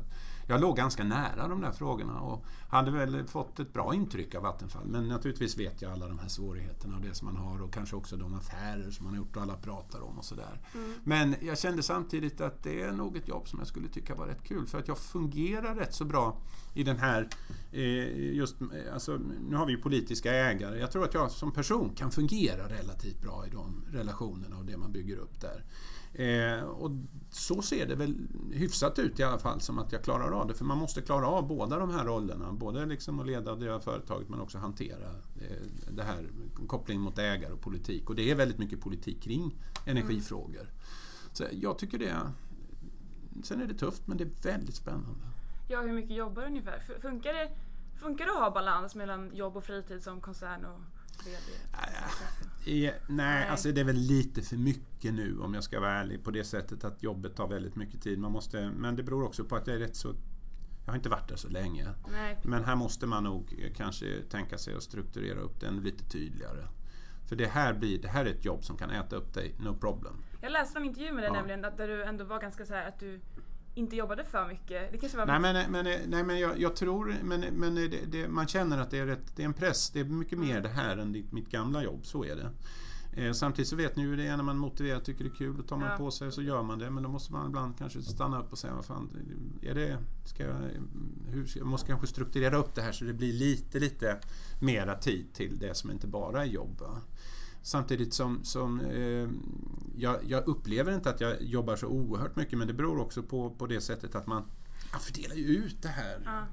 jag 0.47 0.61
låg 0.61 0.77
ganska 0.77 1.03
nära 1.03 1.47
de 1.47 1.61
där 1.61 1.71
frågorna 1.71 2.19
och 2.19 2.45
hade 2.69 2.91
väl 2.91 3.27
fått 3.27 3.59
ett 3.59 3.73
bra 3.73 3.95
intryck 3.95 4.35
av 4.35 4.43
Vattenfall. 4.43 4.87
Men 4.87 5.07
naturligtvis 5.07 5.57
vet 5.57 5.81
jag 5.81 5.91
alla 5.91 6.07
de 6.07 6.19
här 6.19 6.27
svårigheterna 6.27 6.95
och 6.95 7.01
det 7.01 7.15
som 7.15 7.25
man 7.25 7.35
har 7.35 7.61
och 7.61 7.73
kanske 7.73 7.95
också 7.95 8.17
de 8.17 8.33
affärer 8.33 8.91
som 8.91 9.05
man 9.05 9.13
har 9.13 9.17
gjort 9.17 9.35
och 9.35 9.41
alla 9.41 9.55
pratar 9.55 10.01
om 10.01 10.17
och 10.17 10.25
sådär. 10.25 10.59
Men 11.03 11.35
jag 11.41 11.59
kände 11.59 11.83
samtidigt 11.83 12.41
att 12.41 12.63
det 12.63 12.81
är 12.81 12.91
nog 12.91 13.17
ett 13.17 13.27
jobb 13.27 13.47
som 13.47 13.59
jag 13.59 13.67
skulle 13.67 13.87
tycka 13.87 14.15
var 14.15 14.27
rätt 14.27 14.43
kul 14.43 14.67
för 14.67 14.79
att 14.79 14.87
jag 14.87 14.97
fungerar 14.97 15.75
rätt 15.75 15.93
så 15.93 16.05
bra 16.05 16.37
i 16.79 16.83
den 16.83 16.97
här, 16.97 17.29
eh, 17.71 18.33
just, 18.35 18.61
eh, 18.61 18.93
alltså, 18.93 19.19
nu 19.49 19.55
har 19.55 19.65
vi 19.65 19.71
ju 19.71 19.77
politiska 19.77 20.33
ägare. 20.33 20.79
Jag 20.79 20.91
tror 20.91 21.03
att 21.03 21.13
jag 21.13 21.31
som 21.31 21.51
person 21.51 21.89
kan 21.95 22.11
fungera 22.11 22.69
relativt 22.69 23.21
bra 23.21 23.47
i 23.47 23.49
de 23.49 23.85
relationerna 23.91 24.57
och 24.57 24.65
det 24.65 24.77
man 24.77 24.91
bygger 24.91 25.17
upp 25.17 25.41
där. 25.41 25.65
Eh, 26.13 26.63
och 26.63 26.91
så 27.31 27.61
ser 27.61 27.87
det 27.87 27.95
väl 27.95 28.15
hyfsat 28.53 28.99
ut 28.99 29.19
i 29.19 29.23
alla 29.23 29.39
fall 29.39 29.61
som 29.61 29.79
att 29.79 29.91
jag 29.91 30.03
klarar 30.03 30.31
av 30.31 30.47
det. 30.47 30.53
För 30.53 30.65
man 30.65 30.77
måste 30.77 31.01
klara 31.01 31.27
av 31.27 31.47
båda 31.47 31.79
de 31.79 31.89
här 31.89 32.05
rollerna. 32.05 32.53
Både 32.53 32.85
liksom 32.85 33.19
att 33.19 33.27
leda 33.27 33.55
det 33.55 33.71
här 33.71 33.79
företaget 33.79 34.29
men 34.29 34.39
också 34.39 34.57
hantera 34.57 35.09
eh, 35.41 35.91
det 35.91 36.03
här 36.03 36.29
kopplingen 36.67 37.01
mot 37.01 37.17
ägare 37.17 37.53
och 37.53 37.61
politik. 37.61 38.09
Och 38.09 38.15
det 38.15 38.31
är 38.31 38.35
väldigt 38.35 38.57
mycket 38.57 38.81
politik 38.81 39.21
kring 39.21 39.55
energifrågor. 39.85 40.71
Så 41.33 41.43
jag 41.51 41.79
tycker 41.79 41.97
det. 41.97 42.31
Sen 43.43 43.61
är 43.61 43.67
det 43.67 43.73
tufft 43.73 44.07
men 44.07 44.17
det 44.17 44.23
är 44.23 44.51
väldigt 44.51 44.75
spännande. 44.75 45.25
Ja, 45.71 45.81
hur 45.81 45.93
mycket 45.93 46.15
jobbar 46.17 46.41
du 46.41 46.47
ungefär? 46.47 46.79
Funkar 47.01 47.33
det, 47.33 47.49
funkar 47.95 48.25
det 48.25 48.31
att 48.31 48.37
ha 48.39 48.51
balans 48.51 48.95
mellan 48.95 49.35
jobb 49.35 49.57
och 49.57 49.63
fritid 49.63 50.03
som 50.03 50.21
koncern 50.21 50.65
och 50.65 50.79
VD? 51.25 51.41
Nej, 52.65 52.99
Nej. 53.07 53.47
alltså 53.47 53.71
det 53.71 53.81
är 53.81 53.85
väl 53.85 53.95
lite 53.95 54.41
för 54.41 54.55
mycket 54.57 55.13
nu 55.13 55.39
om 55.39 55.53
jag 55.53 55.63
ska 55.63 55.79
vara 55.79 55.91
ärlig 55.91 56.23
på 56.23 56.31
det 56.31 56.43
sättet 56.43 56.83
att 56.83 57.03
jobbet 57.03 57.35
tar 57.35 57.47
väldigt 57.47 57.75
mycket 57.75 58.01
tid. 58.01 58.19
Man 58.19 58.31
måste, 58.31 58.71
men 58.71 58.95
det 58.95 59.03
beror 59.03 59.23
också 59.23 59.43
på 59.43 59.55
att 59.55 59.67
jag 59.67 59.75
är 59.75 59.79
rätt 59.79 59.95
så... 59.95 60.15
Jag 60.85 60.91
har 60.91 60.97
inte 60.97 61.09
varit 61.09 61.27
där 61.29 61.35
så 61.35 61.47
länge. 61.49 61.87
Nej, 62.11 62.37
Men 62.43 62.63
här 62.63 62.75
måste 62.75 63.07
man 63.07 63.23
nog 63.23 63.63
eh, 63.63 63.73
kanske 63.73 64.21
tänka 64.29 64.57
sig 64.57 64.75
att 64.75 64.83
strukturera 64.83 65.39
upp 65.39 65.59
den 65.59 65.77
lite 65.81 66.03
tydligare. 66.09 66.63
För 67.29 67.35
det 67.35 67.45
här, 67.47 67.73
blir, 67.73 68.01
det 68.01 68.07
här 68.07 68.25
är 68.25 68.29
ett 68.29 68.45
jobb 68.45 68.63
som 68.63 68.77
kan 68.77 68.89
äta 68.89 69.15
upp 69.15 69.33
dig, 69.33 69.55
no 69.59 69.75
problem. 69.75 70.23
jag 70.41 70.51
läste 70.51 70.79
en 70.79 70.85
intervju 70.85 71.11
med 71.11 71.23
dig 71.23 71.27
Ja. 71.27 71.33
nämligen 71.33 71.65
att 71.65 71.77
där 71.77 71.87
du 71.87 72.03
ändå 72.03 72.23
var 72.25 72.41
ganska 72.41 72.65
så 72.65 72.73
här 72.73 72.87
att 72.87 72.99
du 72.99 73.19
inte 73.75 73.95
jobbade 73.95 74.23
för 74.23 74.47
mycket. 74.47 74.91
Det 74.91 74.97
kanske 74.97 75.17
var 75.17 75.25
Nej 75.25 75.39
men, 75.39 75.71
men, 75.71 75.85
nej, 76.09 76.23
men 76.23 76.39
jag, 76.39 76.59
jag 76.61 76.75
tror, 76.75 77.15
men, 77.23 77.41
men 77.41 77.75
det, 77.75 77.87
det, 78.11 78.27
man 78.27 78.47
känner 78.47 78.77
att 78.77 78.91
det 78.91 78.97
är, 78.99 79.05
rätt, 79.05 79.35
det 79.35 79.41
är 79.41 79.45
en 79.45 79.53
press. 79.53 79.89
Det 79.89 79.99
är 79.99 80.03
mycket 80.05 80.39
mer 80.39 80.61
det 80.61 80.69
här 80.69 80.97
än 80.97 81.11
ditt, 81.11 81.31
mitt 81.31 81.49
gamla 81.49 81.83
jobb, 81.83 82.05
så 82.05 82.23
är 82.25 82.35
det. 82.35 82.49
Eh, 83.13 83.33
samtidigt 83.33 83.69
så 83.69 83.75
vet 83.75 83.95
ni 83.95 84.03
ju 84.03 84.09
hur 84.09 84.17
det 84.17 84.27
är 84.27 84.37
när 84.37 84.43
man 84.43 84.57
motiverar 84.57 84.99
tycker 84.99 85.23
det 85.23 85.29
är 85.29 85.35
kul. 85.35 85.57
Då 85.57 85.63
tar 85.63 85.77
man 85.77 85.89
Ja. 85.91 85.97
på 85.97 86.11
sig 86.11 86.31
så 86.31 86.41
gör 86.41 86.63
man 86.63 86.79
det. 86.79 86.89
Men 86.89 87.03
då 87.03 87.09
måste 87.09 87.33
man 87.33 87.47
ibland 87.47 87.77
kanske 87.77 88.01
stanna 88.01 88.39
upp 88.39 88.51
och 88.51 88.57
säga 88.57 88.73
vad 88.75 88.85
fan, 88.85 89.09
är 89.61 89.75
det, 89.75 89.97
ska 90.25 90.43
jag, 90.43 90.55
hur, 91.29 91.45
ska- 91.45 91.59
jag 91.59 91.67
måste 91.67 91.87
kanske 91.87 92.07
strukturera 92.07 92.57
upp 92.57 92.75
det 92.75 92.81
här 92.81 92.91
så 92.91 93.05
det 93.05 93.13
blir 93.13 93.33
lite, 93.33 93.79
lite 93.79 94.19
mera 94.61 94.95
tid 94.95 95.33
till 95.33 95.59
det 95.59 95.75
som 95.75 95.91
inte 95.91 96.07
bara 96.07 96.41
är 96.41 96.45
jobb. 96.47 96.79
Va? 96.81 96.97
Samtidigt 97.69 98.13
som, 98.13 98.43
som 98.43 98.79
eh, 98.79 99.29
jag, 99.95 100.17
jag 100.27 100.47
upplever 100.47 100.95
inte 100.95 101.09
att 101.09 101.21
jag 101.21 101.41
jobbar 101.41 101.75
så 101.75 101.87
oerhört 101.87 102.35
mycket 102.35 102.57
men 102.59 102.67
det 102.67 102.73
beror 102.73 102.99
också 102.99 103.23
på, 103.23 103.49
på 103.49 103.67
det 103.67 103.81
sättet 103.81 104.15
att 104.15 104.27
man, 104.27 104.43
man 104.91 105.01
fördelar 105.01 105.35
ju 105.35 105.43
ut 105.45 105.81
det 105.81 105.87
här 105.87 106.21
Ja. 106.25 106.43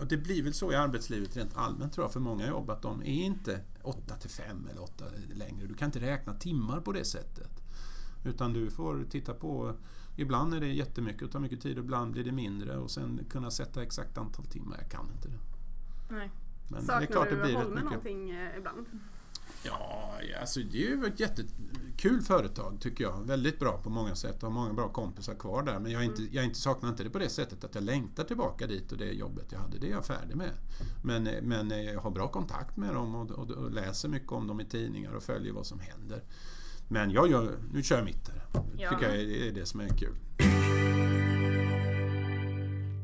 och 0.00 0.06
det 0.06 0.16
blir 0.16 0.42
väl 0.42 0.54
så 0.54 0.72
i 0.72 0.74
arbetslivet 0.74 1.36
rent 1.36 1.56
allmänt 1.56 1.92
tror 1.92 2.04
jag 2.04 2.12
för 2.12 2.20
många 2.20 2.48
jobb 2.48 2.70
att 2.70 2.82
de 2.82 3.00
är 3.00 3.06
inte 3.24 3.60
8 3.82 4.14
till 4.16 4.30
5 4.30 4.68
eller 4.70 4.82
8 4.82 5.04
längre. 5.34 5.66
Du 5.66 5.74
kan 5.74 5.86
inte 5.86 6.00
räkna 6.00 6.34
timmar 6.34 6.80
på 6.80 6.92
det 6.92 7.04
sättet. 7.04 7.62
Utan 8.24 8.52
du 8.52 8.70
får 8.70 9.04
titta 9.10 9.34
på 9.34 9.74
Ibland 10.16 10.54
är 10.54 10.60
det 10.60 10.66
jättemycket 10.72 11.22
och 11.22 11.30
tar 11.30 11.40
mycket 11.40 11.60
tid 11.60 11.78
och 11.78 11.84
ibland 11.84 12.12
blir 12.12 12.24
det 12.24 12.32
mindre 12.32 12.76
och 12.76 12.90
sen 12.90 13.20
kunna 13.30 13.50
sätta 13.50 13.82
exakt 13.82 14.18
antal 14.18 14.44
timmar. 14.44 14.76
Jag 14.80 14.90
kan 14.90 15.06
inte 15.16 15.28
det. 15.28 15.38
Nej. 16.14 16.30
Men 16.68 16.82
Saknar 16.82 17.00
det 17.00 17.06
är 17.06 17.12
klart 17.12 17.30
du 17.30 17.36
det 17.36 17.42
blir 17.42 17.52
rätt 17.54 17.62
Holmen 17.62 17.74
mycket. 17.74 17.90
någonting 17.90 18.30
eh, 18.30 18.56
ibland? 18.58 18.86
Ja, 19.64 20.12
alltså 20.40 20.60
det 20.60 20.84
är 20.86 20.88
ju 20.88 21.04
ett 21.06 21.20
jättekul 21.20 22.22
företag 22.22 22.80
tycker 22.80 23.04
jag. 23.04 23.22
Väldigt 23.26 23.58
bra 23.58 23.78
på 23.82 23.90
många 23.90 24.14
sätt 24.14 24.36
och 24.36 24.42
har 24.42 24.50
många 24.50 24.72
bra 24.72 24.88
kompisar 24.88 25.34
kvar 25.34 25.62
där. 25.62 25.78
Men 25.78 25.92
jag, 25.92 26.04
inte, 26.04 26.22
jag 26.22 26.42
är 26.42 26.48
inte, 26.48 26.58
saknar 26.58 26.88
inte 26.90 27.02
det 27.04 27.10
på 27.10 27.18
det 27.18 27.28
sättet 27.28 27.64
att 27.64 27.74
jag 27.74 27.84
längtar 27.84 28.24
tillbaka 28.24 28.66
dit 28.66 28.92
och 28.92 28.98
det 28.98 29.12
jobbet 29.12 29.46
jag 29.52 29.58
hade. 29.58 29.78
Det 29.78 29.86
är 29.86 29.90
jag 29.90 30.06
färdig 30.06 30.36
med. 30.36 30.50
Men, 31.02 31.22
men 31.42 31.70
jag 31.84 32.00
har 32.00 32.10
bra 32.10 32.28
kontakt 32.28 32.76
med 32.76 32.94
dem 32.94 33.14
och, 33.14 33.30
och, 33.30 33.50
och 33.50 33.70
läser 33.70 34.08
mycket 34.08 34.32
om 34.32 34.46
dem 34.46 34.60
i 34.60 34.64
tidningar 34.64 35.12
och 35.12 35.22
följer 35.22 35.52
vad 35.52 35.66
som 35.66 35.80
händer. 35.80 36.22
Men 36.88 37.10
jag 37.10 37.30
gör, 37.30 37.58
nu 37.72 37.82
kör 37.82 37.96
jag 37.96 38.04
mitt 38.04 38.28
här. 38.28 38.42
Det 38.52 38.82
Ja. 38.82 38.90
tycker 38.90 39.08
jag 39.08 39.16
är 39.22 39.52
det 39.52 39.66
som 39.66 39.80
är 39.80 39.88
kul. 39.88 40.16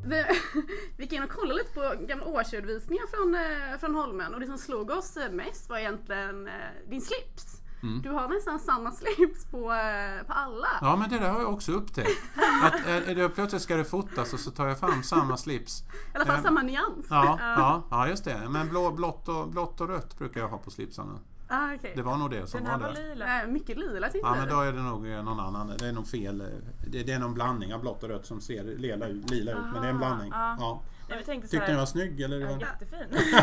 Vi, 0.09 0.25
vi 0.97 1.05
gick 1.05 1.13
in 1.13 1.23
och 1.23 1.31
kollade 1.31 1.59
lite 1.59 1.75
på 1.75 1.95
gamla 2.07 2.25
årsredovisningar 2.25 3.07
från, 3.07 3.35
eh, 3.35 3.79
från 3.81 3.95
Holmen 3.95 4.35
och 4.35 4.41
det 4.41 4.47
som 4.47 4.59
slog 4.59 4.91
oss 4.91 5.17
eh, 5.17 5.31
mest 5.31 5.69
var 5.69 5.79
egentligen 5.79 6.47
eh, 6.47 6.53
din 6.91 7.01
slips. 7.01 7.63
Mm. 7.83 8.03
Du 8.03 8.11
har 8.11 8.29
nästan 8.29 8.59
samma 8.59 8.93
slips 8.93 9.45
på, 9.45 9.59
på 10.27 10.33
alla. 10.33 10.69
Ja, 10.81 10.97
men 10.97 11.11
det 11.11 11.19
där 11.19 11.31
har 11.31 11.41
jag 11.41 11.53
också 11.53 11.73
upptäckt. 11.73 12.23
Att 12.63 12.85
det, 13.07 13.29
plötsligt 13.29 13.63
ska 13.63 13.77
det 13.77 13.85
fotas 13.85 14.33
och 14.33 14.41
så 14.41 14.51
tar 14.51 14.67
jag 14.67 14.79
fram 14.79 15.03
samma 15.03 15.37
slips. 15.37 15.83
I 15.83 16.17
alla 16.17 16.27
fall 16.27 16.37
eh, 16.37 16.43
samma 16.43 16.63
nyans. 16.63 17.07
Ja, 17.11 17.39
ja, 17.57 17.83
ja 17.91 18.09
just 18.09 18.25
det. 18.25 18.49
Men 18.49 18.69
blå, 18.69 18.91
blått, 18.91 19.29
och, 19.29 19.49
blått 19.49 19.81
och 19.81 19.89
rött 19.89 20.19
brukar 20.19 20.41
jag 20.41 20.49
ha 20.49 20.59
på 20.59 20.71
slipsarna. 20.71 21.19
Ah, 21.49 21.75
okej. 21.75 21.93
Det 21.97 22.03
var 22.03 22.17
nog 22.17 22.31
det 22.31 22.47
som 22.47 22.59
Den 22.61 22.71
här 22.71 22.79
var 22.79 22.87
var 22.89 22.95
där. 22.95 23.09
lila. 23.09 23.43
Eh, 23.43 23.49
mycket 23.49 23.79
lila 23.79 24.07
tyckte 24.09 24.29
Ja, 24.29 24.35
men 24.35 24.49
då 24.49 24.61
är 24.61 24.73
det 24.73 24.83
nog 24.83 25.09
eh, 25.11 25.23
någon 25.23 25.41
annan. 25.41 25.73
Det 25.79 25.87
är 25.89 25.93
nog 25.93 26.07
fel. 26.09 26.41
eh, 26.41 26.47
Det, 26.87 27.03
det 27.03 27.13
är 27.13 27.19
någon 27.19 27.35
blandning 27.35 27.75
av 27.75 27.81
blått 27.81 28.03
och 28.03 28.09
rött 28.09 28.27
som 28.27 28.41
ser 28.41 28.65
lila 28.65 29.07
ut, 29.07 29.31
lila 29.31 29.53
ut 29.53 29.59
men 29.73 29.83
det 29.83 29.89
är 29.89 29.91
en 29.93 29.97
Aha, 29.97 29.99
blandning. 29.99 30.31
ja. 30.35 30.57
Ja. 30.61 30.83
Nej, 31.09 31.19
vi 31.19 31.25
tänkte 31.25 31.49
så 31.49 31.51
Tyckte 31.51 31.65
här, 31.65 31.69
ni 31.69 31.73
jag 31.73 31.79
var 31.79 31.87
snygg 31.87 32.21
eller? 32.21 32.41
ja, 32.41 32.59
jättefin. 32.61 33.35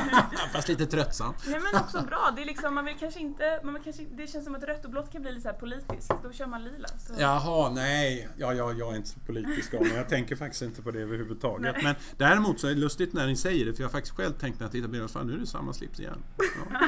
Fast 0.54 0.68
lite 0.68 0.86
tröttsam. 0.86 1.34
Nej 1.48 1.60
men 1.60 1.82
också 1.82 2.02
bra, 2.02 2.34
det 2.36 2.42
är 2.42 2.46
liksom, 2.46 2.76
man 2.76 2.86
vill 2.86 2.96
kanske 3.00 3.20
inte, 3.20 3.60
man 3.64 3.74
vill 3.74 3.84
kanske, 3.84 4.04
det 4.12 4.28
känns 4.28 4.46
som 4.46 4.56
att 4.56 4.64
rött 4.64 4.86
och 4.86 4.92
blått 4.92 5.12
kan 5.12 5.22
bli 5.22 5.32
lite 5.32 5.42
så 5.42 5.50
här 5.50 5.56
politiskt, 5.56 6.12
då 6.24 6.32
kör 6.32 6.46
man 6.46 6.64
lila. 6.64 6.88
Så. 6.88 7.14
Jaha, 7.18 7.70
nej. 7.70 8.30
Ja, 8.38 8.54
ja, 8.54 8.74
jag 8.74 8.92
är 8.92 8.96
inte 8.96 9.10
så 9.10 9.20
politisk 9.20 9.74
av 9.74 9.82
mig. 9.82 9.96
Jag 9.96 10.10
tänker 10.10 10.36
faktiskt 10.36 10.62
inte 10.62 10.82
på 10.82 10.92
det 10.92 11.00
överhuvudtaget. 11.00 11.76
Men 11.84 11.96
däremot 12.18 12.60
så 12.60 12.68
är 12.68 12.72
det 12.72 12.80
lustigt 12.80 13.14
när 13.14 13.28
ni 13.28 13.36
säger 13.36 13.66
det, 13.66 13.74
för 13.74 13.82
jag 13.82 13.88
har 13.88 13.92
faktiskt 13.92 14.16
själv 14.16 14.34
tänkt 14.34 14.60
när 14.60 14.66
jag 14.66 14.72
tittar 14.72 14.88
på 14.88 14.94
det, 14.94 15.08
fan 15.08 15.28
nu 15.28 15.34
är 15.34 15.38
det 15.38 15.48
samma 15.48 15.74
slips 15.74 16.00
igen. 16.00 16.24
Ja. 16.72 16.80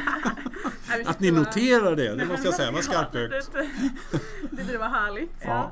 Nej, 0.90 1.06
Att 1.06 1.20
ni 1.20 1.32
noterar 1.32 1.96
det, 1.96 2.16
det 2.16 2.26
måste 2.26 2.48
jag 2.48 2.54
säga, 2.54 2.72
var 2.72 2.82
Det 3.12 3.42
tyckte 4.58 4.72
det 4.72 4.78
var 4.78 4.90
härligt. 4.90 5.32
Ja. 5.42 5.72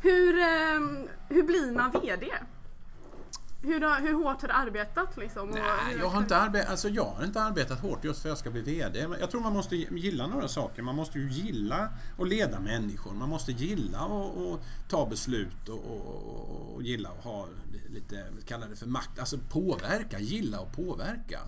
Hur, 0.00 0.38
ehm, 0.38 1.08
hur 1.28 1.42
blir 1.42 1.72
man 1.72 1.90
VD? 1.90 2.26
Hur, 3.62 3.80
har- 3.80 4.00
hur 4.00 4.14
hårt 4.14 4.40
har 4.42 4.48
du 4.48 4.54
arbetat 4.54 5.16
liksom? 5.16 5.48
Nej, 5.50 5.96
jag 5.98 6.08
har, 6.08 6.18
inte 6.20 6.36
arbetat, 6.36 6.70
alltså 6.70 6.88
jag 6.88 7.04
har 7.04 7.24
inte 7.24 7.42
arbetat 7.42 7.80
hårt 7.80 8.04
just 8.04 8.22
för 8.22 8.28
att 8.28 8.30
jag 8.30 8.38
ska 8.38 8.50
bli 8.50 8.60
VD. 8.60 9.06
Jag 9.20 9.30
tror 9.30 9.40
man 9.40 9.52
måste 9.52 9.76
gilla 9.76 10.26
några 10.26 10.48
saker. 10.48 10.82
Man 10.82 10.94
måste 10.96 11.18
ju 11.18 11.30
gilla 11.30 11.88
att 12.18 12.28
leda 12.28 12.60
människor. 12.60 13.14
Man 13.14 13.28
måste 13.28 13.52
gilla 13.52 13.98
att, 13.98 14.60
ta 14.88 15.06
beslut 15.06 15.68
och, 15.68 15.84
och, 15.84 16.74
och 16.74 16.82
gilla 16.82 17.08
att 17.08 17.24
ha 17.24 17.46
lite, 17.90 18.24
kalla 18.46 18.66
det 18.66 18.76
för 18.76 18.86
makt, 18.86 19.18
alltså 19.18 19.38
påverka, 19.50 20.18
gilla 20.20 20.60
och 20.60 20.72
påverka. 20.72 21.40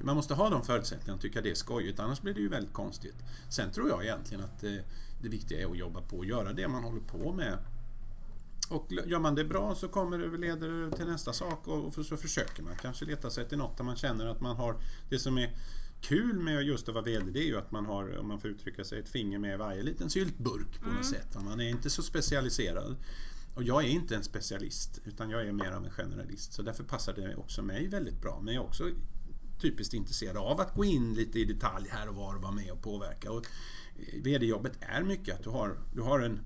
Man 0.00 0.16
måste 0.16 0.34
ha 0.34 0.50
de 0.50 0.62
förutsättningarna 0.64 1.14
och 1.14 1.20
tycka 1.22 1.40
det 1.40 1.50
är 1.50 1.54
skojigt, 1.54 2.00
annars 2.00 2.20
blir 2.20 2.34
det 2.34 2.40
ju 2.40 2.48
väldigt 2.48 2.72
konstigt. 2.72 3.16
Sen 3.48 3.70
tror 3.70 3.88
jag 3.88 4.04
egentligen 4.04 4.44
att 4.44 4.60
det, 4.60 4.84
det 5.22 5.28
viktiga 5.28 5.60
är 5.62 5.70
att 5.70 5.78
jobba 5.78 6.00
på 6.00 6.16
och 6.16 6.24
göra 6.24 6.52
det 6.52 6.68
man 6.68 6.84
håller 6.84 7.00
på 7.00 7.32
med. 7.32 7.58
Och 8.68 8.92
gör 9.06 9.18
man 9.18 9.34
det 9.34 9.44
bra 9.44 9.74
så 9.74 9.88
kommer 9.88 10.18
det 10.18 10.38
leder 10.38 10.68
det 10.68 10.96
till 10.96 11.06
nästa 11.06 11.32
sak 11.32 11.68
och 11.68 12.06
så 12.06 12.16
försöker 12.16 12.62
man 12.62 12.76
kanske 12.76 13.04
leta 13.04 13.30
sig 13.30 13.48
till 13.48 13.58
något 13.58 13.76
där 13.76 13.84
man 13.84 13.96
känner 13.96 14.26
att 14.26 14.40
man 14.40 14.56
har 14.56 14.76
det 15.08 15.18
som 15.18 15.38
är 15.38 15.56
kul 16.00 16.38
med 16.38 16.62
just 16.62 16.88
att 16.88 16.94
vara 16.94 17.04
VD 17.04 17.30
det 17.30 17.38
är 17.38 17.46
ju 17.46 17.58
att 17.58 17.70
man 17.70 17.86
har, 17.86 18.18
om 18.18 18.28
man 18.28 18.40
får 18.40 18.50
uttrycka 18.50 18.84
sig, 18.84 18.98
ett 18.98 19.08
finger 19.08 19.38
med 19.38 19.54
i 19.54 19.56
varje 19.56 19.82
liten 19.82 20.10
syltburk 20.10 20.80
på 20.80 20.90
något 20.90 21.06
sätt. 21.06 21.36
Man 21.44 21.60
är 21.60 21.68
inte 21.68 21.90
så 21.90 22.02
specialiserad. 22.02 22.96
Och 23.54 23.62
jag 23.62 23.84
är 23.84 23.88
inte 23.88 24.16
en 24.16 24.24
specialist 24.24 25.00
utan 25.04 25.30
jag 25.30 25.48
är 25.48 25.52
mer 25.52 25.72
av 25.72 25.84
en 25.84 25.90
generalist 25.90 26.52
så 26.52 26.62
därför 26.62 26.84
passar 26.84 27.12
det 27.12 27.36
också 27.36 27.62
mig 27.62 27.88
väldigt 27.88 28.20
bra. 28.20 28.40
Men 28.42 28.54
jag 28.54 28.64
är 28.64 28.68
också 28.68 28.90
typiskt 29.60 29.94
intresserad 29.94 30.36
av 30.36 30.60
att 30.60 30.74
gå 30.74 30.84
in 30.84 31.14
lite 31.14 31.38
i 31.38 31.44
detalj 31.44 31.88
här 31.90 32.08
och 32.08 32.14
var 32.14 32.34
och 32.34 32.42
vara 32.42 32.52
med 32.52 32.70
och 32.70 32.82
påverka. 32.82 33.32
Och 33.32 33.46
eh, 33.96 34.22
VD-jobbet 34.22 34.72
är 34.80 35.02
mycket 35.02 35.34
att 35.34 35.44
du 35.44 35.50
har, 35.50 35.78
du 35.94 36.02
har 36.02 36.20
en 36.20 36.40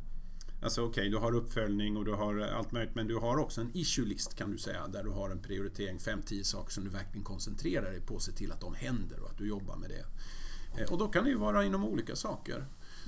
Alltså 0.62 0.82
okej, 0.82 1.08
du 1.10 1.16
har 1.16 1.34
uppföljning 1.34 1.96
och 1.96 2.04
du 2.04 2.12
har 2.12 2.38
allt 2.40 2.72
möjligt 2.72 2.94
men 2.94 3.06
du 3.06 3.16
har 3.16 3.36
också 3.38 3.60
en 3.60 3.70
issue-list 3.74 4.34
kan 4.34 4.50
du 4.50 4.58
säga 4.58 4.88
där 4.88 5.04
du 5.04 5.10
har 5.10 5.30
en 5.30 5.38
prioritering, 5.42 5.98
5-10 5.98 6.42
saker 6.42 6.72
som 6.72 6.84
du 6.84 6.90
verkligen 6.90 7.24
koncentrerar 7.24 7.90
dig 7.90 8.00
på 8.00 8.14
och 8.14 8.22
ser 8.22 8.32
till 8.32 8.52
att 8.52 8.60
de 8.60 8.74
händer 8.74 9.20
och 9.20 9.30
att 9.30 9.38
du 9.38 9.48
jobbar 9.48 9.76
med 9.76 9.90
det. 9.90 10.04
Eh, 10.82 10.92
Och 10.92 10.98
då 10.98 11.08
kan 11.08 11.24
det 11.24 11.30
ju 11.30 11.36
vara 11.36 11.64
inom 11.64 11.84
olika 11.84 12.16
saker. 12.16 12.66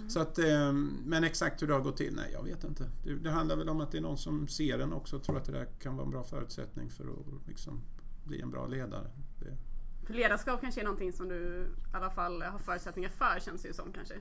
Så 0.08 0.20
att, 0.20 0.38
eh, 0.38 0.72
men 1.04 1.24
exakt 1.24 1.62
hur 1.62 1.66
det 1.66 1.74
har 1.74 1.80
gått 1.80 1.96
till, 1.96 2.14
nej 2.14 2.30
jag 2.32 2.42
vet 2.42 2.64
inte. 2.64 2.90
Det, 3.04 3.14
det 3.14 3.30
handlar 3.30 3.56
väl 3.56 3.68
om 3.68 3.80
att 3.80 3.92
det 3.92 3.98
är 3.98 4.02
någon 4.02 4.18
som 4.18 4.48
ser 4.48 4.78
den 4.78 4.92
också 4.92 5.16
och 5.16 5.22
tror 5.22 5.36
att 5.38 5.44
det 5.44 5.52
där 5.52 5.64
kan 5.80 5.96
vara 5.96 6.04
en 6.04 6.10
bra 6.10 6.24
förutsättning 6.24 6.90
för 6.90 7.04
att 7.04 7.48
liksom 7.48 7.80
bli 8.24 8.40
en 8.40 8.50
bra 8.50 8.66
ledare. 8.66 9.10
Ledarskap 10.12 10.60
kanske 10.60 10.80
är 10.80 10.84
någonting 10.84 11.12
som 11.12 11.28
du 11.28 11.66
i 11.92 11.96
alla 11.96 12.10
fall 12.10 12.42
har 12.42 12.58
förutsättningar 12.58 13.10
för 13.10 13.40
känns 13.40 13.62
det 13.62 13.68
ju 13.68 13.74
som 13.74 13.92
kanske. 13.92 14.14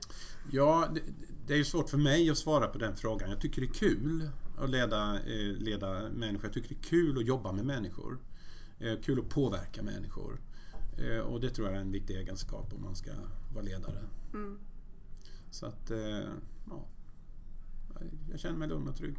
Ja, 0.50 0.88
det, 0.94 1.00
det 1.46 1.52
är 1.52 1.58
ju 1.58 1.64
svårt 1.64 1.90
för 1.90 1.98
mig 1.98 2.30
att 2.30 2.38
svara 2.38 2.66
på 2.66 2.78
den 2.78 2.96
frågan. 2.96 3.30
Jag 3.30 3.40
tycker 3.40 3.60
det 3.60 3.66
är 3.66 3.74
kul 3.74 4.30
att 4.58 4.70
leda, 4.70 5.14
eh, 5.14 5.56
leda 5.58 6.08
människor. 6.10 6.44
Jag 6.44 6.52
tycker 6.52 6.68
det 6.68 6.80
är 6.80 6.88
kul 6.88 7.18
att 7.18 7.26
jobba 7.26 7.52
med 7.52 7.64
människor. 7.64 8.18
Eh, 8.78 9.00
kul 9.02 9.18
att 9.18 9.28
påverka 9.28 9.82
människor. 9.82 10.40
Eh, 10.98 11.18
och 11.18 11.40
det 11.40 11.50
tror 11.50 11.68
jag 11.68 11.76
är 11.76 11.80
en 11.80 11.92
viktig 11.92 12.16
egenskap 12.16 12.72
om 12.74 12.82
man 12.82 12.96
ska 12.96 13.10
vara 13.54 13.64
ledare. 13.64 14.04
Mm. 14.34 14.58
Så 15.50 15.66
att, 15.66 15.90
ja. 16.68 16.86
Jag 18.30 18.40
känner 18.40 18.58
mig 18.58 18.68
lugn 18.68 18.88
och 18.88 18.96
trygg. 18.96 19.16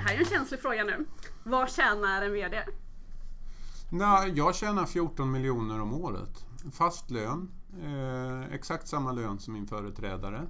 Det 0.00 0.04
här 0.04 0.14
är 0.14 0.18
ju 0.18 0.24
en 0.24 0.30
känslig 0.30 0.60
fråga 0.60 0.84
nu. 0.84 1.06
Vad 1.42 1.70
tjänar 1.70 2.22
en 2.22 2.32
VD? 2.32 2.62
Nej, 3.90 4.32
jag 4.34 4.54
tjänar 4.54 4.86
14 4.86 5.30
miljoner 5.32 5.80
om 5.80 5.94
året. 5.94 6.44
Fast 6.72 7.10
lön. 7.10 7.50
Eh, 7.82 8.54
exakt 8.54 8.88
samma 8.88 9.12
lön 9.12 9.38
som 9.38 9.54
min 9.54 9.66
företrädare. 9.66 10.46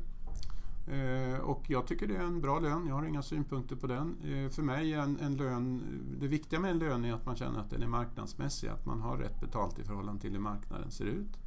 Eh, 0.86 1.40
och 1.40 1.64
jag 1.66 1.86
tycker 1.86 2.06
det 2.06 2.16
är 2.16 2.22
en 2.22 2.40
bra 2.40 2.58
lön. 2.58 2.86
Jag 2.86 2.94
har 2.94 3.04
inga 3.04 3.22
synpunkter 3.22 3.76
på 3.76 3.86
den. 3.86 4.16
Eh, 4.24 4.50
för 4.50 4.62
mig 4.62 4.94
är 4.94 4.98
en, 4.98 5.20
en 5.20 5.36
lön... 5.36 5.82
Det 6.20 6.28
viktiga 6.28 6.60
med 6.60 6.70
en 6.70 6.78
lön 6.78 7.04
är 7.04 7.12
att 7.12 7.26
man 7.26 7.36
känner 7.36 7.60
att 7.60 7.70
den 7.70 7.82
är 7.82 7.88
marknadsmässig. 7.88 8.68
Att 8.68 8.86
man 8.86 9.00
har 9.00 9.16
rätt 9.16 9.40
betalt 9.40 9.78
i 9.78 9.84
förhållande 9.84 10.20
till 10.20 10.32
hur 10.32 10.40
marknaden 10.40 10.90
ser 10.90 11.04
ut. 11.04 11.38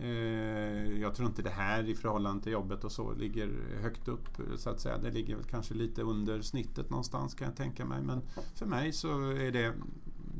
Eh, 0.00 1.00
jag 1.00 1.14
tror 1.14 1.28
inte 1.28 1.42
det 1.42 1.50
här 1.50 1.88
i 1.88 1.94
förhållande 1.94 2.42
till 2.42 2.52
jobbet 2.52 2.84
och 2.84 2.92
så 2.92 3.12
ligger 3.12 3.50
högt 3.82 4.08
upp 4.08 4.28
så 4.56 4.70
att 4.70 4.80
säga. 4.80 4.98
Det 4.98 5.10
ligger 5.10 5.36
väl 5.36 5.44
kanske 5.44 5.74
lite 5.74 6.02
under 6.02 6.42
snittet 6.42 6.90
någonstans 6.90 7.34
kan 7.34 7.46
jag 7.46 7.56
tänka 7.56 7.84
mig. 7.84 8.02
Men 8.02 8.22
för 8.54 8.66
mig 8.66 8.92
så 8.92 9.30
är 9.30 9.52
det, 9.52 9.74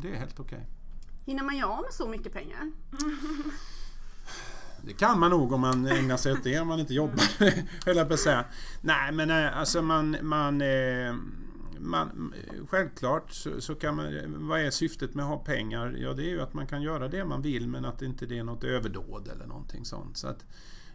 det 0.01 0.11
är 0.11 0.15
helt 0.15 0.41
okej. 0.41 0.67
Hinner 1.27 1.45
man 1.45 1.57
göra 1.57 1.81
med 1.81 1.93
så 1.93 2.09
mycket 2.09 2.33
pengar? 2.33 2.73
Det 4.85 4.93
kan 4.93 5.21
man 5.21 5.31
nog 5.31 5.53
om 5.53 5.61
man 5.61 5.87
ägnar 5.87 6.17
sig 6.17 6.33
åt 6.33 6.45
det, 6.45 6.61
om 6.61 6.69
man 6.69 6.81
inte 6.81 6.95
jobbar, 6.95 7.25
höll 7.87 7.97
jag 7.97 8.09
på 8.09 8.15
att 8.15 8.21
säga. 8.21 8.45
Nej, 8.81 9.13
men 9.13 9.31
eh, 9.31 9.59
alltså 9.59 9.83
man... 9.83 10.17
man, 10.23 10.61
eh, 10.61 11.15
man 11.81 12.35
självklart 12.69 13.31
så, 13.31 13.61
så 13.61 13.75
kan 13.75 13.97
man... 13.97 14.07
Vad 14.49 14.61
är 14.61 14.71
syftet 14.71 15.15
med 15.15 15.25
att 15.25 15.31
ha 15.31 15.39
pengar? 15.39 15.97
Ja, 15.99 16.13
det 16.13 16.23
är 16.23 16.31
ju 16.31 16.41
att 16.41 16.55
man 16.55 16.67
kan 16.67 16.83
göra 16.83 17.09
det 17.09 17.25
man 17.25 17.43
vill, 17.43 17.69
men 17.69 17.85
att 17.85 18.03
inte 18.03 18.27
det 18.27 18.39
är 18.39 18.45
något 18.45 18.65
överdåd 18.65 19.29
eller 19.29 19.47
någonting 19.47 19.85
sånt. 19.85 20.17
Så 20.17 20.29
att 20.29 20.45